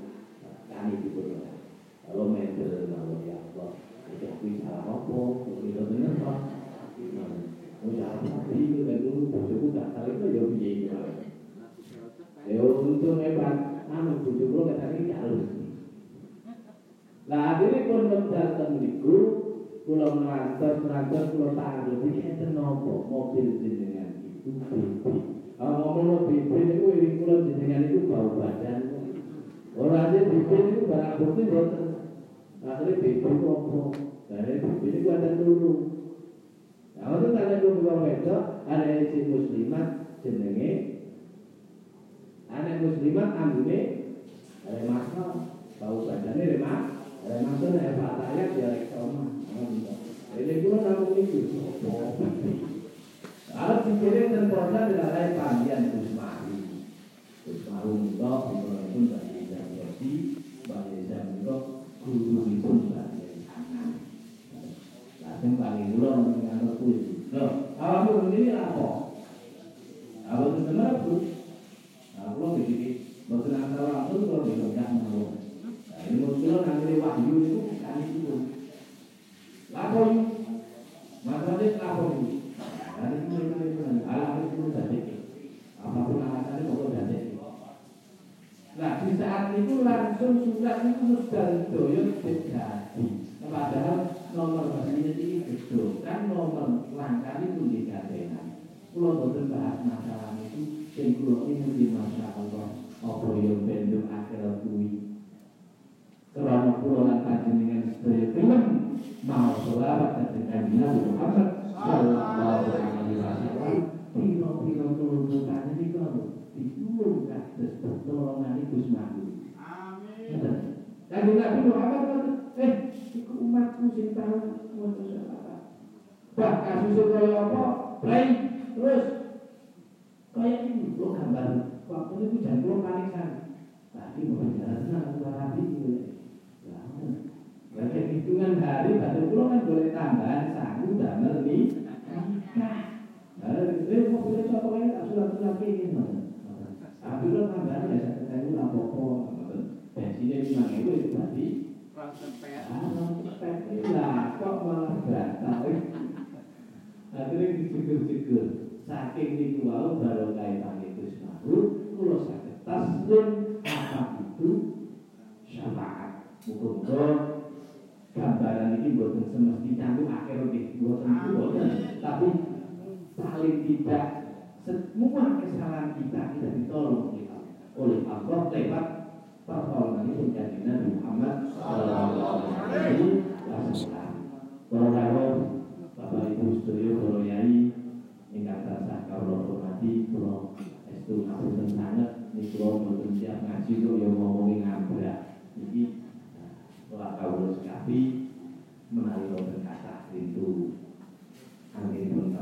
[0.69, 1.57] kami diborgol
[2.05, 3.71] kalau mendel kalau ya Allah
[4.13, 5.21] itu aku salah apa
[5.65, 6.37] itu benar pak
[7.83, 10.71] Oh ya, tapi itu kan dulu bojoku gak tahu itu ya piye
[12.47, 13.59] Ya untung hebat,
[13.91, 15.43] anu bojoku katanya gak harus.
[17.27, 19.35] Lah akhirnya pun datang niku
[19.83, 24.71] kula merantos merantos kula tanggul iki enten napa mobil jenengan itu BB.
[25.59, 28.87] Ah ngomong BB niku iring kula jenengan itu bau badan.
[29.79, 31.92] Ora aja BB barang bukti mboten.
[32.63, 33.79] Akhirnya itu apa?
[34.31, 35.71] Dari BB niku ada dulu.
[36.95, 39.87] Nah, itu tanya dulu wong wedok, ada si muslimat
[40.23, 40.93] jenenge
[42.53, 43.79] anak muslimat ambune
[44.69, 45.27] remasno
[45.81, 46.85] bau badannya remas
[47.25, 49.25] remasno ya Pak Tayak ya reksoma
[50.37, 51.41] ini pun namun itu
[53.53, 56.57] Kalau dikirim dan proses tidak lain pandian Kusmari
[57.45, 59.32] Kusmaru Muka Bimana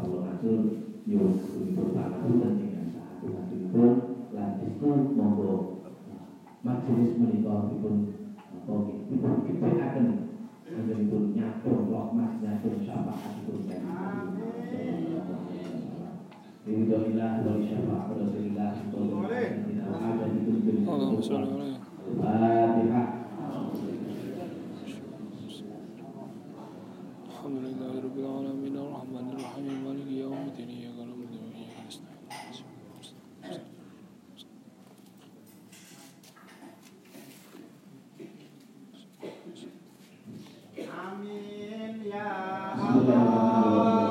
[0.00, 0.60] kawula matur
[1.04, 3.92] nyuwun kunipun pangapunten ingkang saagung-agungipun
[4.32, 5.84] lan estu monggo
[6.64, 7.96] majelis menika dipun
[8.40, 8.72] apa
[9.12, 10.06] dipun kepekaken
[10.64, 13.58] anggenipun nyatun rahmat nyatun syafaatipun
[16.60, 18.72] Ridhoillah wa syafaat Rasulillah
[20.90, 21.76] Allahumma sholli alaihi.
[22.20, 23.19] Al-Fatihah
[27.80, 33.40] Alhamdulillahi rabbil alamin arrahmanir rahim maliki yaumiddin iyyaka na'budu wa iyyaka nasta'in.
[41.00, 42.28] Amin ya
[42.76, 44.09] Allah.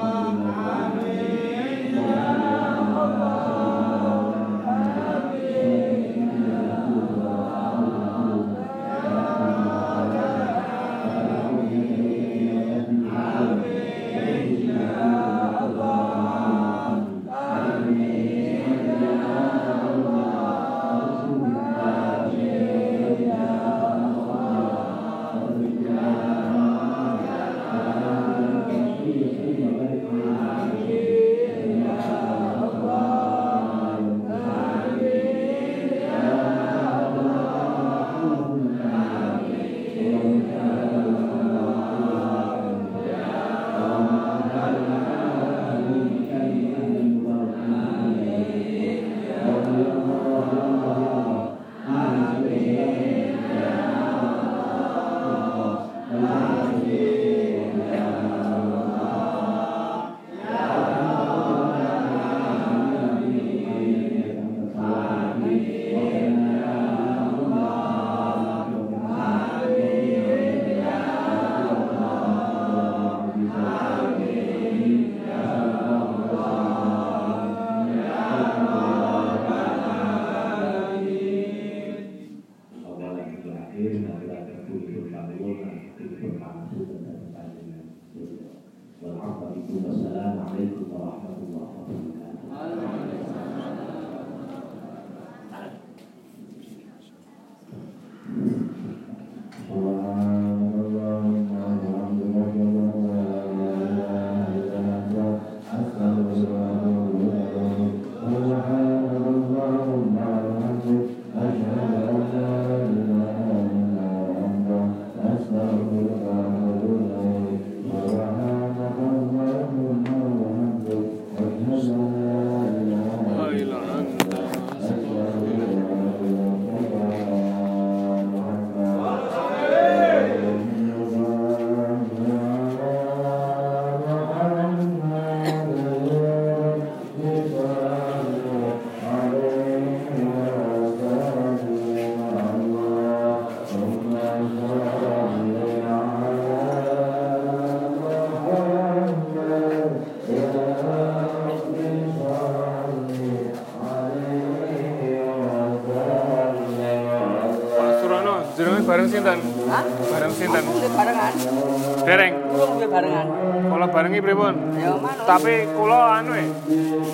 [165.29, 166.41] Tapi kula anu e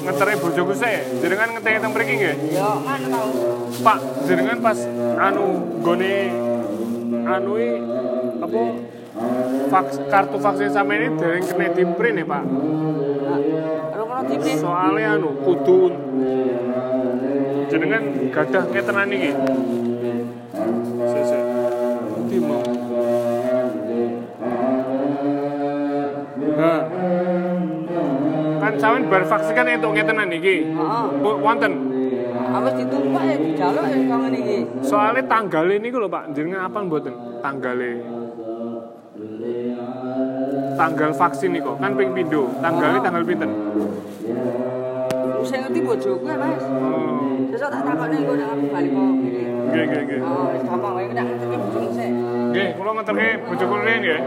[0.08, 2.36] ngeteri bojoku se, jenengan ngeteri teng mriki nggih.
[2.56, 3.30] Ya mana tahu?
[3.84, 4.80] Pak, jenengan pas
[5.20, 5.46] anu
[5.84, 6.16] gone
[7.28, 7.70] anu i
[8.40, 8.62] apa
[9.68, 12.44] vaks, kartu vaksin sama ini dereng kena di print ya, Pak.
[13.92, 15.92] Kalau TV Soalnya anu kudu
[17.68, 19.32] jenengan gadah ngetenan iki.
[29.26, 30.56] Vaksin kan entuk ngetenan iki.
[30.70, 31.06] Heeh.
[31.22, 31.74] Wonten.
[32.46, 34.58] Awes ditumpak ya dijaluk ya kang ngene iki.
[34.80, 37.14] Soalnya tanggal ini lho Pak, jenengan apa mboten?
[37.44, 37.94] Tanggalnya
[40.76, 43.50] tanggal vaksin nih kok kan ping pindho tanggalnya tanggal pinten
[45.46, 46.58] Saya ngerti bojoku ya, Mas.
[46.58, 47.22] oh
[47.54, 49.44] Sesuk tak engko nek aku bali kok ngene.
[49.70, 52.10] nggih nggih nggih Oh, wis gampang wae nek ngerti bojoku sik.
[52.52, 54.20] nggih kula ngeterke bojo kula nggih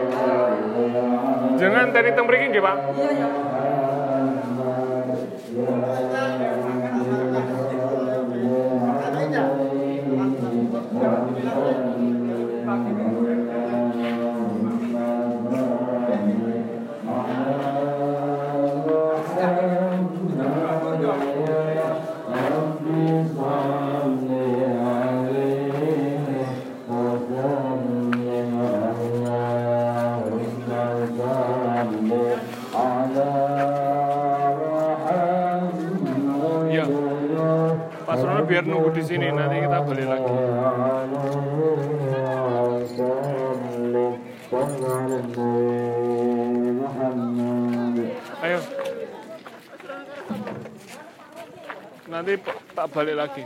[1.59, 3.29] jangan tadi teng mriki nggih Pak Iya, iya.
[5.69, 6.18] Iya
[52.09, 52.41] nanti
[52.73, 53.45] tak balik lagi.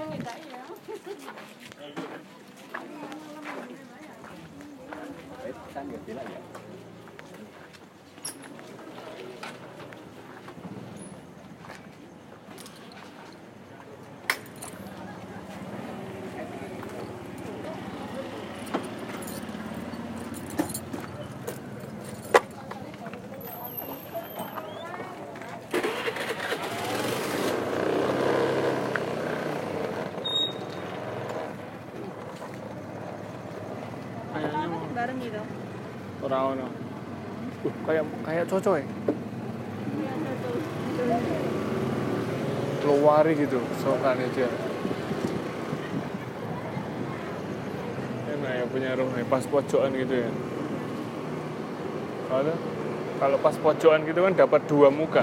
[34.33, 35.43] Kayaknya mau bareng gitu
[36.23, 38.87] ora ono uh, kayak ya?
[42.83, 44.51] Keluari gitu sokannya dia
[48.35, 50.31] enak ya punya rumah pas pojokan gitu ya.
[52.27, 52.57] Kalau
[53.23, 55.23] kalau pas pojokan gitu kan dapat dua muka.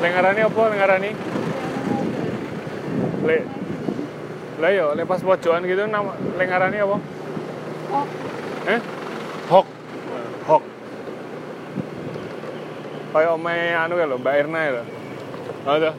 [0.00, 0.62] Lengarani apa?
[0.72, 1.10] Lengarani
[3.20, 3.38] le
[4.56, 5.20] lah yo le pas
[5.68, 6.96] gitu nama lengarani apa?
[7.92, 8.06] Oh
[8.68, 8.80] eh
[9.48, 9.66] hok
[10.48, 10.62] hok
[13.10, 14.84] kayak omae anu ya lho Mbak Erna ya lho.
[15.66, 15.90] Ada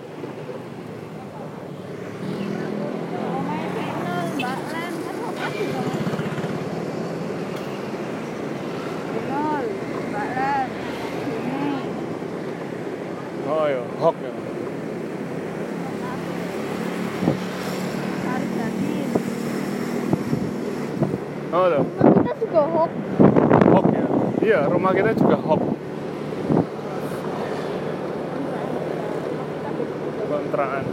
[13.51, 14.31] oh ya hok ya.
[21.51, 21.83] Oh tuh?
[21.83, 22.91] Rumah kita juga hok.
[23.75, 24.05] Hok ya?
[24.39, 25.61] Iya rumah kita juga hok
[30.51, 30.83] kontrakan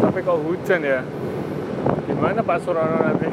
[0.00, 1.00] tapi kok hujan ya
[2.04, 3.28] gimana Pak Surono nanti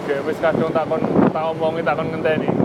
[0.00, 2.59] Oke, wis kadung tak kon tak omongi tak kon ngenteni.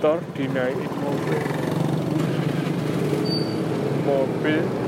[0.00, 0.48] 39
[1.04, 1.42] mobil
[4.06, 4.79] mobil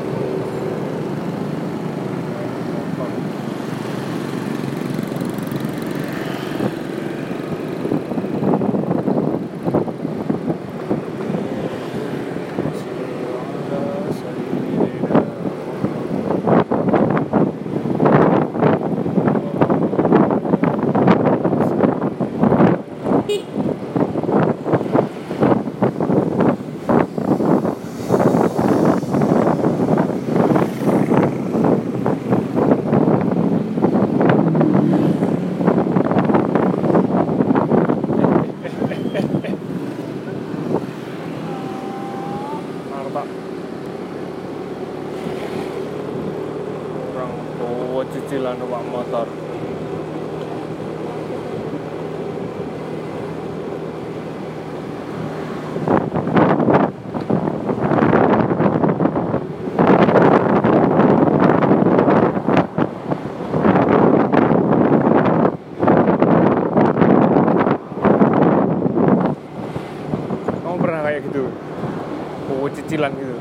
[71.21, 73.37] kecil-kecilan gitu.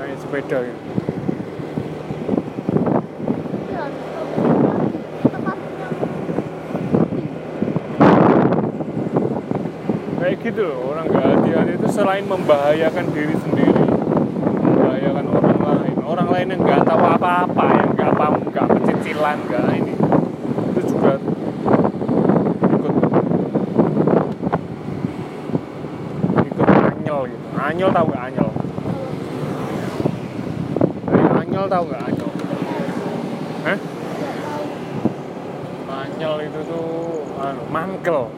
[0.00, 0.80] Naik sepeda gitu.
[3.68, 3.84] Iya,
[5.28, 5.92] tempat yang
[10.24, 11.72] kayak gitu loh orang nggak hati-hati.
[11.76, 13.84] Itu selain membahayakan diri sendiri
[14.64, 15.96] membahayakan orang lain.
[16.04, 19.94] Orang lain yang nggak tahu apa-apa yang nggak paham nggak pecicilan nggak ini
[20.74, 21.18] itu juga
[22.70, 22.94] ikut
[26.44, 27.22] ikut anyel
[27.74, 28.50] anyel tahu nggak anyel
[31.10, 32.30] dari anyel tahu nggak anyel
[33.66, 33.78] Hah?
[36.06, 36.86] anyel itu tuh
[37.34, 38.30] anu, mangkel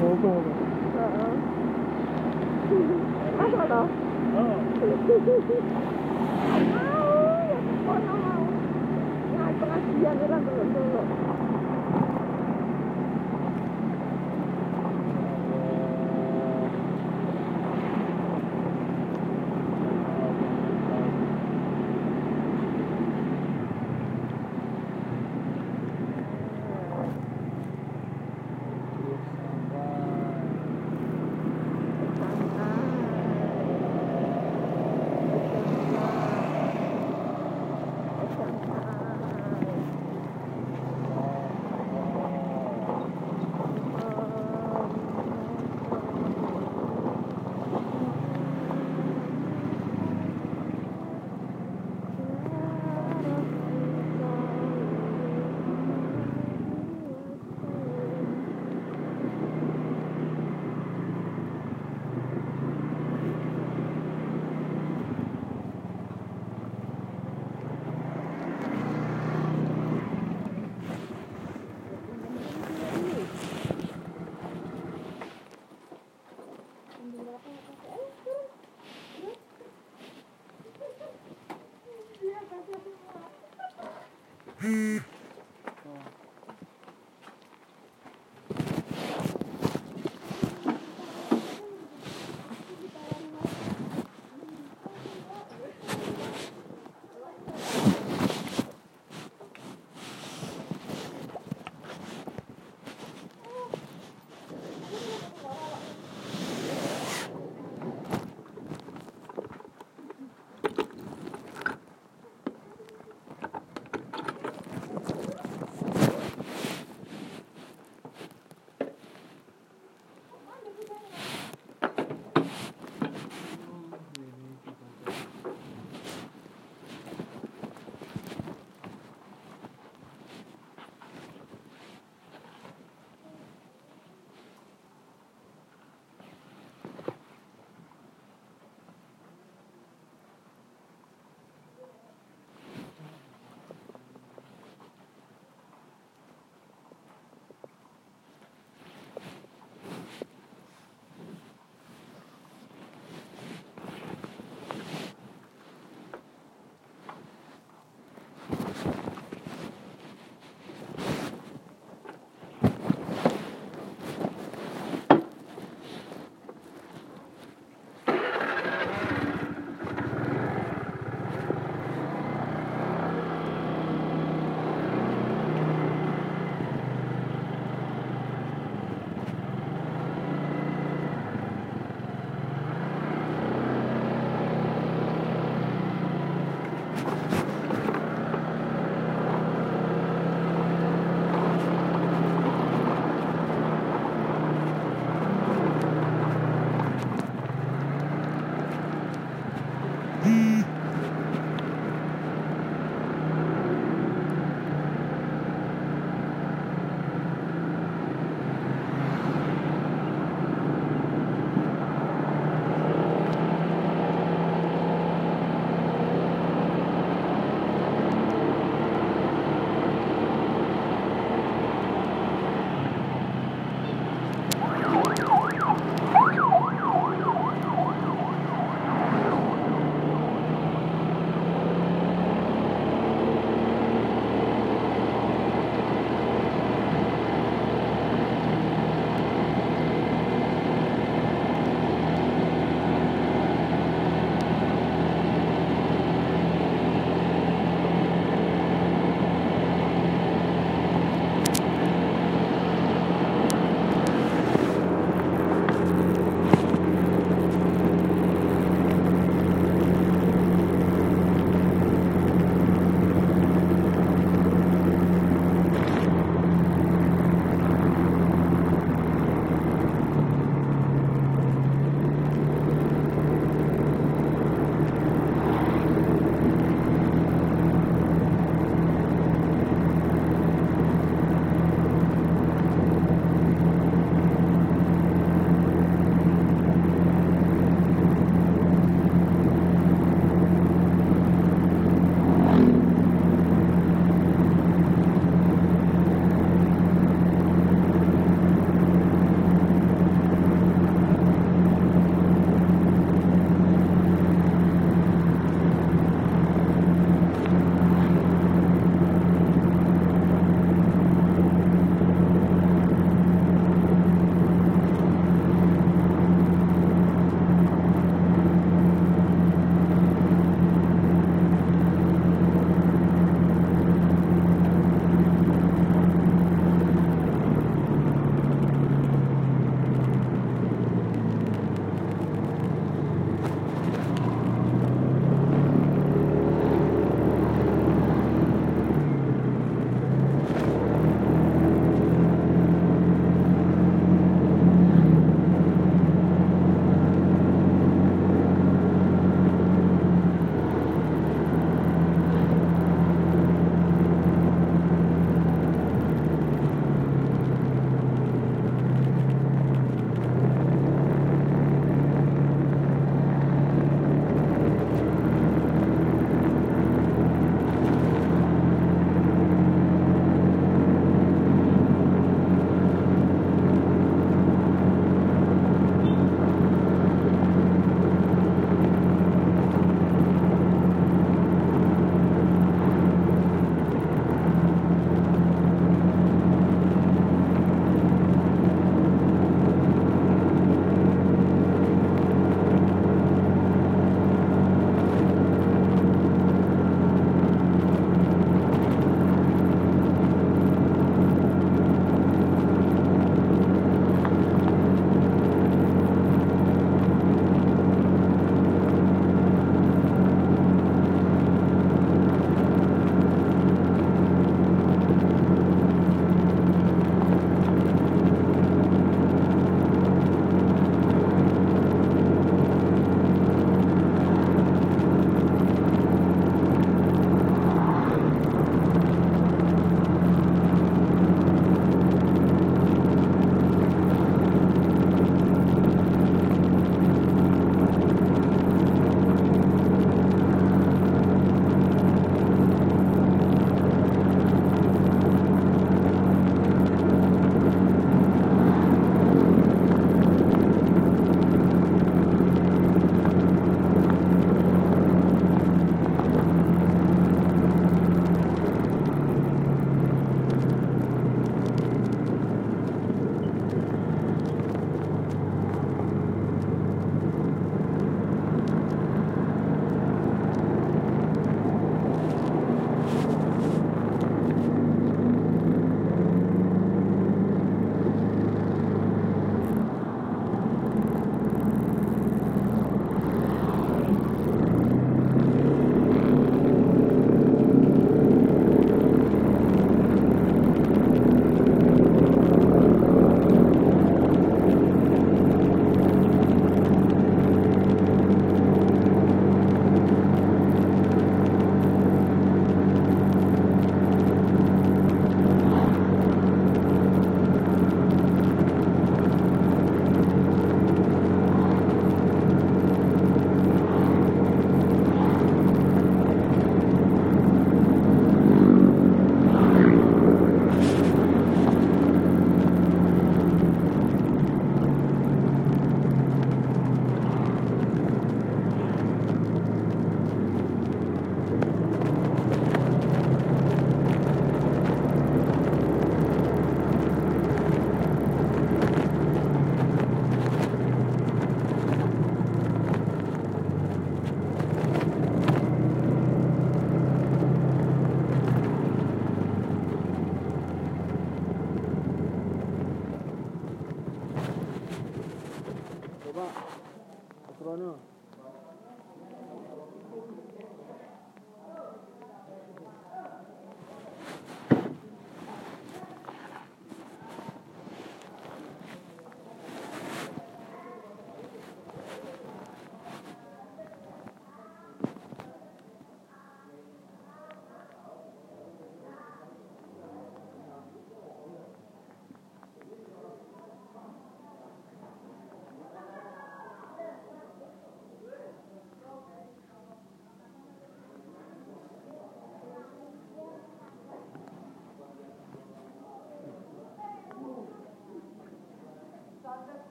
[0.00, 1.32] Heeh.
[3.36, 3.86] Masa toh?
[4.32, 4.56] Mau,
[7.52, 8.44] ya kono mau.
[9.36, 11.00] Nah, pengajian orang dulu-dulu.
[11.04, 11.29] Santai.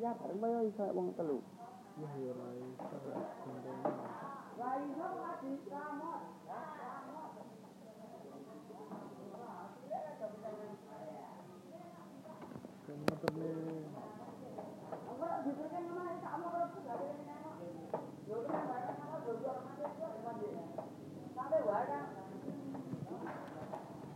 [0.00, 1.40] ra phải bây ơi sợ bằng ta lụ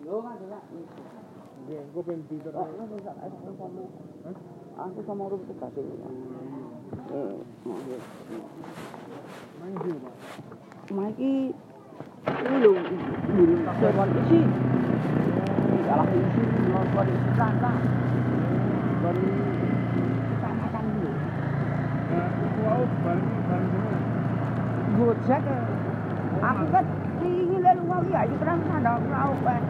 [0.01, 0.61] Luego, ¿no?
[1.69, 2.51] Bien, ¿cómo empieza?
[2.51, 5.95] No, no, no, no, no, no, no, no, Aku sama urut ini.
[7.13, 7.35] Eh,
[7.69, 7.99] mau ya.
[11.13, 11.33] Iki
[12.33, 12.73] ini lho,
[13.81, 14.41] sewan isi.
[15.85, 16.43] Salah isi,
[16.73, 17.73] nonton isi kata.
[19.03, 19.17] Dan
[20.33, 21.13] kecamatan ini.
[22.13, 22.29] Nah,
[22.65, 23.97] wau bareng bareng dene.
[24.97, 25.45] Gojek.
[26.43, 26.85] Aku kan
[27.23, 29.63] ini lalu mau ya, itu kan ada mau kan.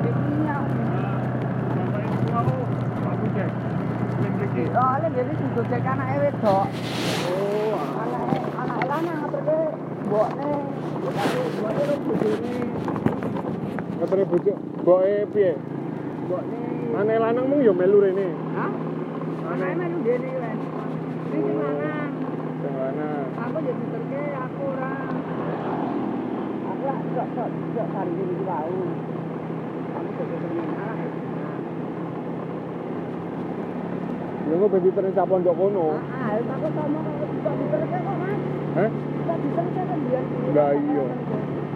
[0.00, 0.99] Jadi aku
[4.40, 4.62] mriki.
[4.72, 6.66] Soalnya jadi si Gojek anaknya wedok.
[7.30, 7.74] Oh,
[8.60, 9.58] anaknya lanang ngeterke
[10.06, 10.52] mbokne.
[11.00, 12.54] Mbokne lu bojone.
[14.00, 14.54] ngetere bojo?
[14.80, 15.50] Mbokne.
[16.90, 18.28] Ane lanang mung ya melu rene.
[18.56, 18.72] Hah?
[19.54, 20.56] Anaknya melu dene kan.
[21.30, 22.10] Ini sing lanang.
[22.60, 23.40] Sing.
[23.40, 24.94] Aku jadi diterke aku ora.
[26.70, 27.90] Aku lah sok sok sok.
[34.50, 35.94] Engko ben diterus sak pondok kono.
[36.10, 38.40] Ah, aku sama kalau bisa diterke kok mas.
[38.74, 38.90] Heh?
[39.30, 40.24] Bisa kan biar.
[40.50, 41.04] Lah iya.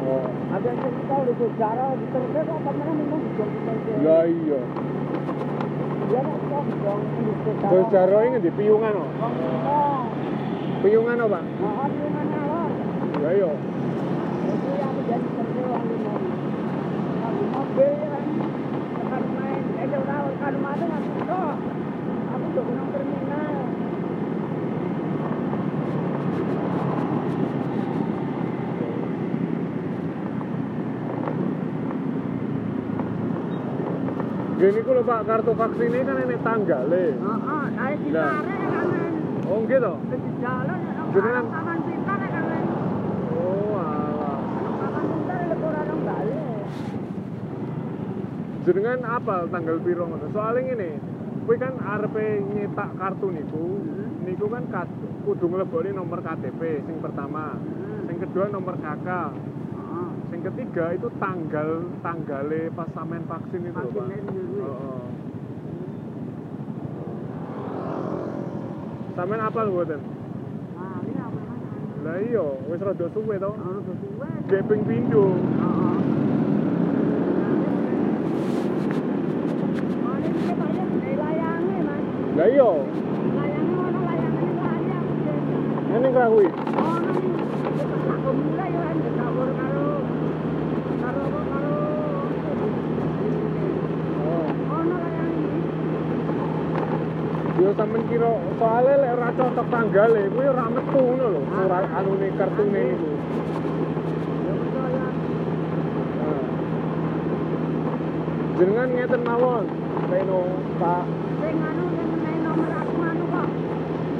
[0.05, 0.27] Oh.
[0.59, 3.23] Ada yang cerita udah sejarah kok memang.
[4.03, 4.61] Ya iya.
[6.11, 6.41] Dia kok
[6.83, 9.11] dong jaroe ngendi piyungan kok?
[9.71, 10.03] Oh,
[10.83, 11.41] Piyungan apa?
[11.47, 11.63] Di
[12.51, 12.63] lo?
[13.23, 13.51] Ya iya.
[15.65, 16.15] Wong limo.
[17.55, 17.93] Mobil
[19.05, 21.41] kan main, eh kan itu
[22.55, 23.55] terminal.
[34.55, 37.05] Gini ku Pak, kartu vaksin ini kan enek tanggale.
[37.19, 38.39] Heeh, dari Lah.
[38.39, 39.15] Citare kan men.
[39.45, 39.93] Oh gitu.
[40.09, 42.65] Ke jalan ya Jenengan- Taman Pintar ya kan.
[43.35, 44.39] Oh alah.
[44.81, 46.39] Taman Pintar ya ora nang bali.
[48.65, 50.27] Jenengan apa tanggal piro ngono?
[50.33, 50.91] Soale ngene,
[51.45, 53.65] kuwi kan arepe nyetak kartu niku,
[54.25, 57.57] niku kan kat- kudu nglebokne nomor KTP sing pertama.
[58.05, 59.09] Sing kedua nomor KK.
[60.29, 61.69] Sing ketiga itu tanggal
[62.01, 64.09] tanggale pas sampean vaksin itu lho, Pak.
[64.09, 65.03] Heeh.
[69.15, 70.01] Sampean apa lho mboten?
[70.75, 71.15] Nah, ini?
[72.03, 73.51] Lah iya, wis rada suwe to.
[73.53, 74.29] Ora suwe.
[74.51, 75.25] Gek ping pindho.
[75.39, 75.97] Heeh.
[80.35, 80.73] iya, Layangnya ono
[81.15, 82.24] layangnya lari aku jadinya.
[82.24, 82.24] ini kira kuwi.
[82.24, 82.83] Ono nih, aku mulai ya kan ditawur karo karo apa karo Oh.
[94.67, 95.63] ono layang ini.
[97.63, 101.43] Yo sampean kira soalnya lek ora cocok tanggale kuwi ora metu ngono lho.
[101.55, 102.85] Ora anune kartune.
[104.43, 105.07] Ya percaya.
[106.19, 106.43] Nah.
[108.59, 109.67] Jenengan ngeten mawon.
[110.11, 110.41] Reno,
[110.83, 111.07] Pak.
[111.39, 111.94] Sing anu
[112.55, 113.49] nomor aku anu kok.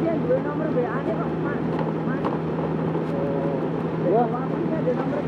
[0.03, 1.63] Dia nomor WA-ne kok, Mas.
[2.07, 2.25] Mas.
[4.05, 5.21] Wah, Aku iki ada nomor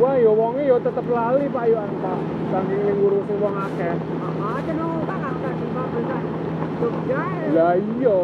[0.00, 2.18] wah yo wonge yo tetep lali Pak yo Pak.
[2.50, 3.94] Saking ngurusi wong akeh.
[4.40, 4.72] Ah, ada
[5.04, 6.24] kakak kan di pabrikan.
[6.80, 7.20] Jogja.
[7.20, 7.48] ya.
[7.52, 8.20] Lah iya.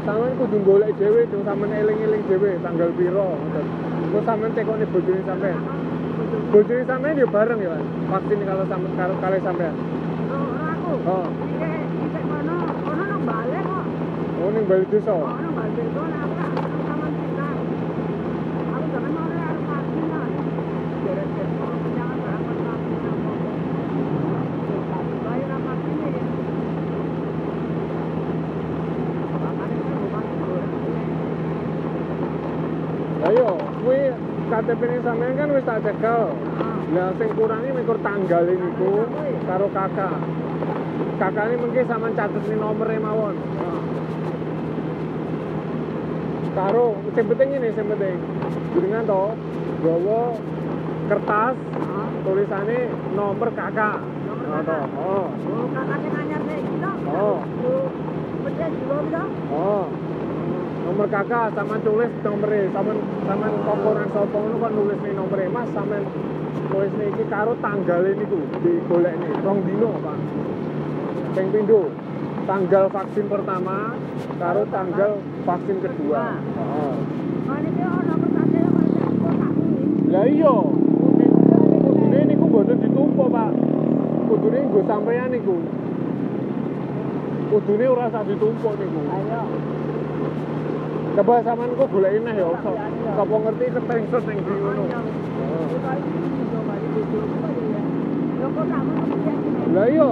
[0.00, 3.66] Sampeyan kudu golek dhewe, dong sampeyan eling-eling dhewe tanggal piro ngoten.
[4.10, 5.60] Terus sampeyan tekoni bojone sampeyan.
[6.48, 7.84] Bojone sampeyan yo bareng ya, Mas.
[8.08, 9.74] Vaksin kalau sampeyan karo kali sampeyan.
[10.32, 10.92] Oh, aku.
[11.04, 11.26] Oh.
[11.28, 11.72] Iki
[12.08, 12.56] iki kono,
[12.88, 13.84] kono nang balik kok.
[14.40, 15.12] Oh ning bali desa.
[15.12, 16.48] Oh, nang balik kono aku tak
[16.88, 17.48] sama kita.
[18.72, 20.28] Aku jangan mau harus vaksin lah.
[21.04, 23.32] Beres-beres mau jangan berangkat vaksin apa.
[25.28, 26.24] Bayar apa vaksin ya?
[29.44, 30.72] Makanya kan bukan orang.
[33.20, 33.48] Lah yo,
[33.84, 34.00] kuwi
[34.48, 36.22] KTP ini sampeyan kan wis tak cekel.
[36.96, 39.04] Lah sing kurangi mikur tanggal niku
[39.44, 40.16] karo kakak.
[41.20, 43.36] Kakak ini mungkin sama catet nomornya mawon.
[46.50, 48.16] Karo, sing penting ini sing penting.
[48.74, 49.22] Jenengan to,
[49.80, 50.20] gawa
[51.06, 51.54] kertas
[52.22, 52.78] tulisannya
[53.14, 53.98] nomor kakak.
[54.26, 54.84] Nomor Nah, kakak.
[54.98, 56.90] Oh, Oh, kakaknya nganyar nih, kita.
[57.06, 57.38] Oh.
[58.40, 59.22] Pedes juga kita.
[59.52, 59.84] oh.
[60.80, 65.48] Nomor kakak sama tulis nomornya, sama sama kokoran sapa ngono kan nulis nih nomornya.
[65.54, 65.98] Mas sama
[66.66, 70.18] tulis nih iki karo tanggal ini tuh digolek nih, rong dino Pak.
[71.30, 71.82] Ping pindho.
[72.42, 73.94] Tanggal vaksin pertama
[74.34, 76.24] karo tanggal vaksin kedua.
[77.50, 77.70] Kaki.
[80.10, 80.54] Lah iya,
[81.86, 83.50] kudune niku mboten ditumpuk, Pak.
[84.30, 85.54] Kudune nggo sampeyan niku.
[87.50, 89.00] Kudune ora sak ditumpuk niku.
[89.10, 89.42] Ayo.
[91.18, 92.46] Coba sampean kok goleki neh ya.
[92.62, 92.78] so-
[93.10, 94.84] Sapa ngerti ketengsut ning ndi ngono.
[99.74, 100.10] Lah iya.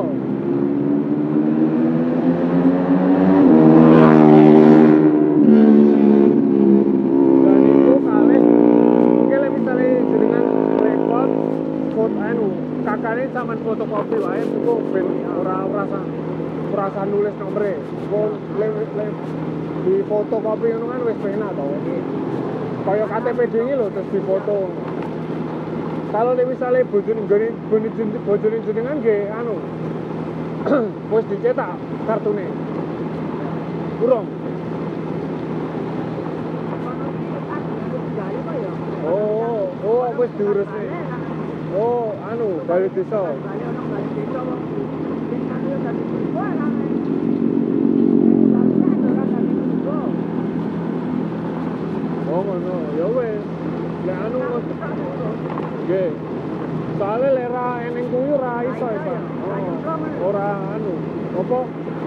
[13.69, 15.07] Fotokopi wae engko ben
[15.41, 15.85] ora ora
[16.73, 17.73] ora nulis nomere.
[17.77, 18.21] Engko
[19.85, 21.65] di fotokopi ngono kan wis penak to.
[22.85, 24.57] Kaya KTP dhewe lho terus difoto.
[26.09, 27.49] Kalau nek misale bojone nggone
[28.25, 29.55] bojone jenengan nggih anu
[31.13, 31.77] wis dicetak
[32.09, 32.49] kartune.
[34.01, 34.27] Kurang.
[39.09, 40.85] Oh, oh wis diurusne.
[41.77, 43.21] Oh, anu balik desa.
[52.29, 53.45] Oh ngono, ya wis.
[54.05, 54.39] Lek anu
[55.89, 56.13] nggih.
[56.99, 59.17] Soale lek ra eneng kuwi ora iso ya.
[59.49, 60.93] Oh, ora anu.
[61.39, 61.59] Apa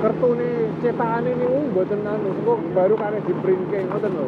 [0.01, 4.27] kertune cetakane niku mboten anu, engko baru kare di-printke ngoten lho.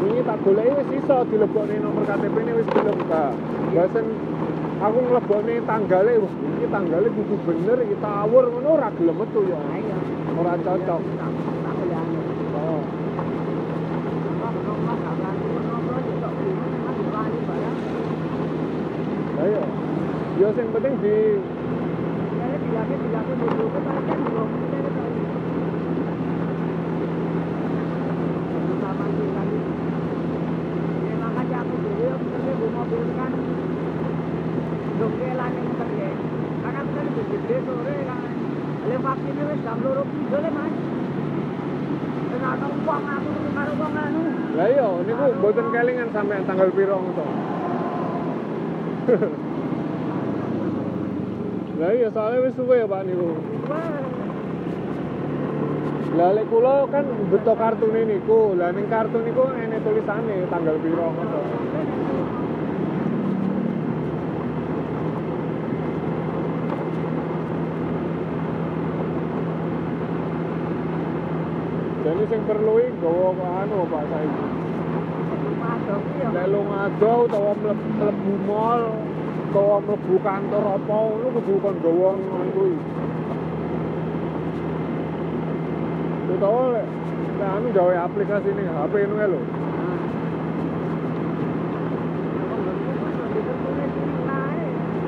[0.00, 3.32] Ini tak goleki wis iso dilebokne nomor KTP ini wis dilebok.
[3.70, 4.06] Basen
[4.80, 9.60] aku nglebokne tanggale, wah iki tanggale kudu bener iki tawur ngono ora gelem metu ya.
[10.40, 11.02] Ora cocok.
[12.56, 12.82] Oh.
[19.36, 19.64] Lah iya.
[20.40, 21.36] Ya sing penting di.
[44.56, 47.49] Lah iya niku mboten kelingan sampean tanggal piro ngono.
[51.80, 53.40] Lah iya soalnya wis suwe ya Pak niku.
[56.12, 58.52] Lah lek kula kan beto kartune niku.
[58.52, 61.40] Lah ning kartu niku ene tulisane tanggal piro ngono.
[72.04, 74.44] Jadi sing perlu iki gawa anu Pak saiki.
[76.20, 76.28] Iya.
[76.28, 79.09] Lek lu ngado utawa mlebu mall
[79.52, 82.74] kowe mlebu kantor apa lu kudu kon gawa ngono kuwi.
[86.30, 86.86] Utawa lek
[87.42, 89.40] anu gawe aplikasi ini HP ngono lho.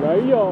[0.03, 0.45] Lah iya.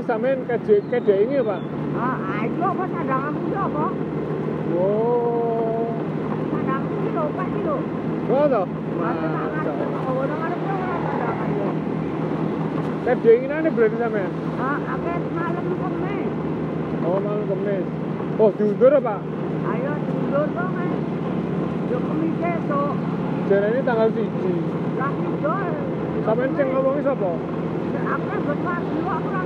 [0.00, 1.60] Berarti sampean kede ini Pak?
[2.00, 3.84] Ah, ayo apa cadanganmu itu apa?
[4.72, 5.92] Wow.
[6.48, 7.76] Cadanganmu itu lho, Pak itu.
[8.30, 8.66] Oh, toh?
[9.00, 9.76] Masa tak ngarep, Mantap.
[9.76, 11.68] kok ngono ngarep yo ora cadangan yo.
[13.04, 14.30] Kede ini ane berarti sampean?
[14.56, 16.30] Ah, akeh malam kemis.
[17.04, 17.84] Oh, malam kemis.
[18.40, 19.20] Oh, diundur Pak?
[19.68, 21.00] Ayo tidur to, Mas.
[21.92, 22.84] Yo kemis itu.
[23.52, 24.24] Jarene tanggal 1.
[24.96, 25.12] Lah.
[26.24, 27.30] Sampean sing ngomongi sapa?
[28.00, 29.39] Aku betul dulu aku.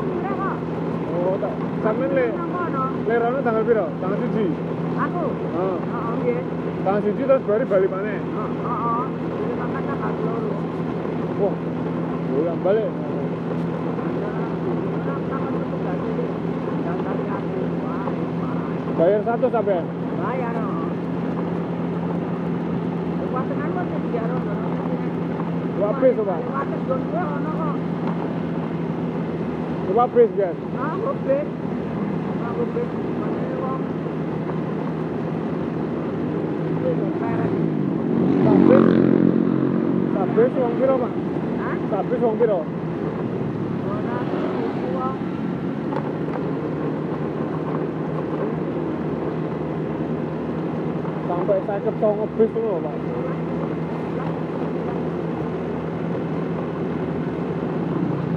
[1.24, 1.40] Oh.
[1.82, 2.24] Sampean le
[3.08, 3.86] le rono tanggal piro?
[4.00, 4.52] Tanggal 1.
[5.04, 5.24] Aku.
[5.56, 5.76] Heeh.
[5.80, 6.38] Heeh, nggih.
[6.84, 8.18] Tanggal 1 terus baru balik maneh.
[8.20, 9.04] Heeh, heeh.
[9.32, 9.96] Jadi tanggal.
[11.40, 11.54] Wah.
[12.28, 12.88] Bolak balik.
[18.94, 19.84] Bayar satu sampean.
[20.22, 20.54] Bayar.
[23.34, 24.54] Wae dibayar ono.
[25.74, 26.22] Dua bis, Pak.
[26.22, 26.22] Gon ono kok.
[26.22, 26.52] Coba bis, guys.
[26.54, 26.84] Ah, gobek.
[26.84, 27.24] Ah, gobek.
[27.24, 27.78] Mana wong.
[29.94, 30.02] Ini
[37.22, 37.50] bayar.
[38.42, 38.84] Tak bis.
[40.10, 41.12] Tak bis wong piro, Pak?
[41.62, 41.76] Hah?
[41.94, 42.58] Tak bis wong piro?
[43.86, 45.16] Ora iki wong.
[51.30, 53.13] Sampai saya songo bis ngono, Pak.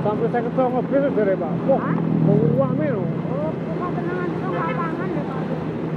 [0.08, 1.52] Sampai saya songo bis dari Pak.
[1.68, 2.00] Wah, Hah?
[2.00, 3.04] mau uang meno.
[3.28, 5.42] Oh, kuatenan itu lapangan ya, Pak.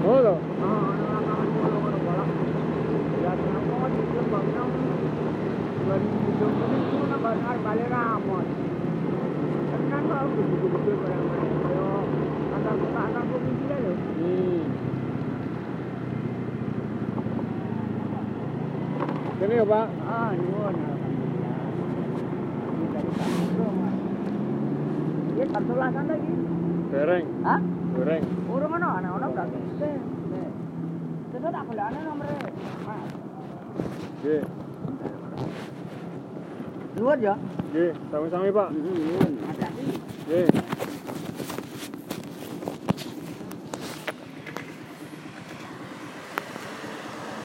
[0.02, 0.34] Oh, toh.
[0.34, 2.24] Oh, ono lapangan bola ngono bola.
[3.22, 4.70] Ya kenapa di Lembang nang
[5.86, 8.46] Bali itu itu nang Banar Bali Ramon.
[9.70, 11.24] Tenan kok gede-gede barang
[11.70, 11.86] Yo
[12.50, 13.92] antar kota antar provinsi lah lho.
[13.94, 14.62] Hmm.
[19.38, 19.86] Ini ya, Pak.
[20.02, 20.76] Ah, nyuwun.
[25.50, 26.30] Ya kartulasan lagi.
[26.94, 27.60] Goreng, Hah?
[27.98, 28.22] goreng.
[28.46, 29.88] Urung ono, ana ono gak bisa.
[31.34, 32.38] Terus tak bolane nomere.
[32.86, 33.10] Mas.
[34.22, 34.42] Nggih,
[37.02, 37.34] Luar ya?
[37.74, 38.68] nggih, sami-sami, Pak.
[38.78, 39.32] Nyuwun.
[39.42, 39.84] Hati-hati.
[40.30, 40.46] Nggih.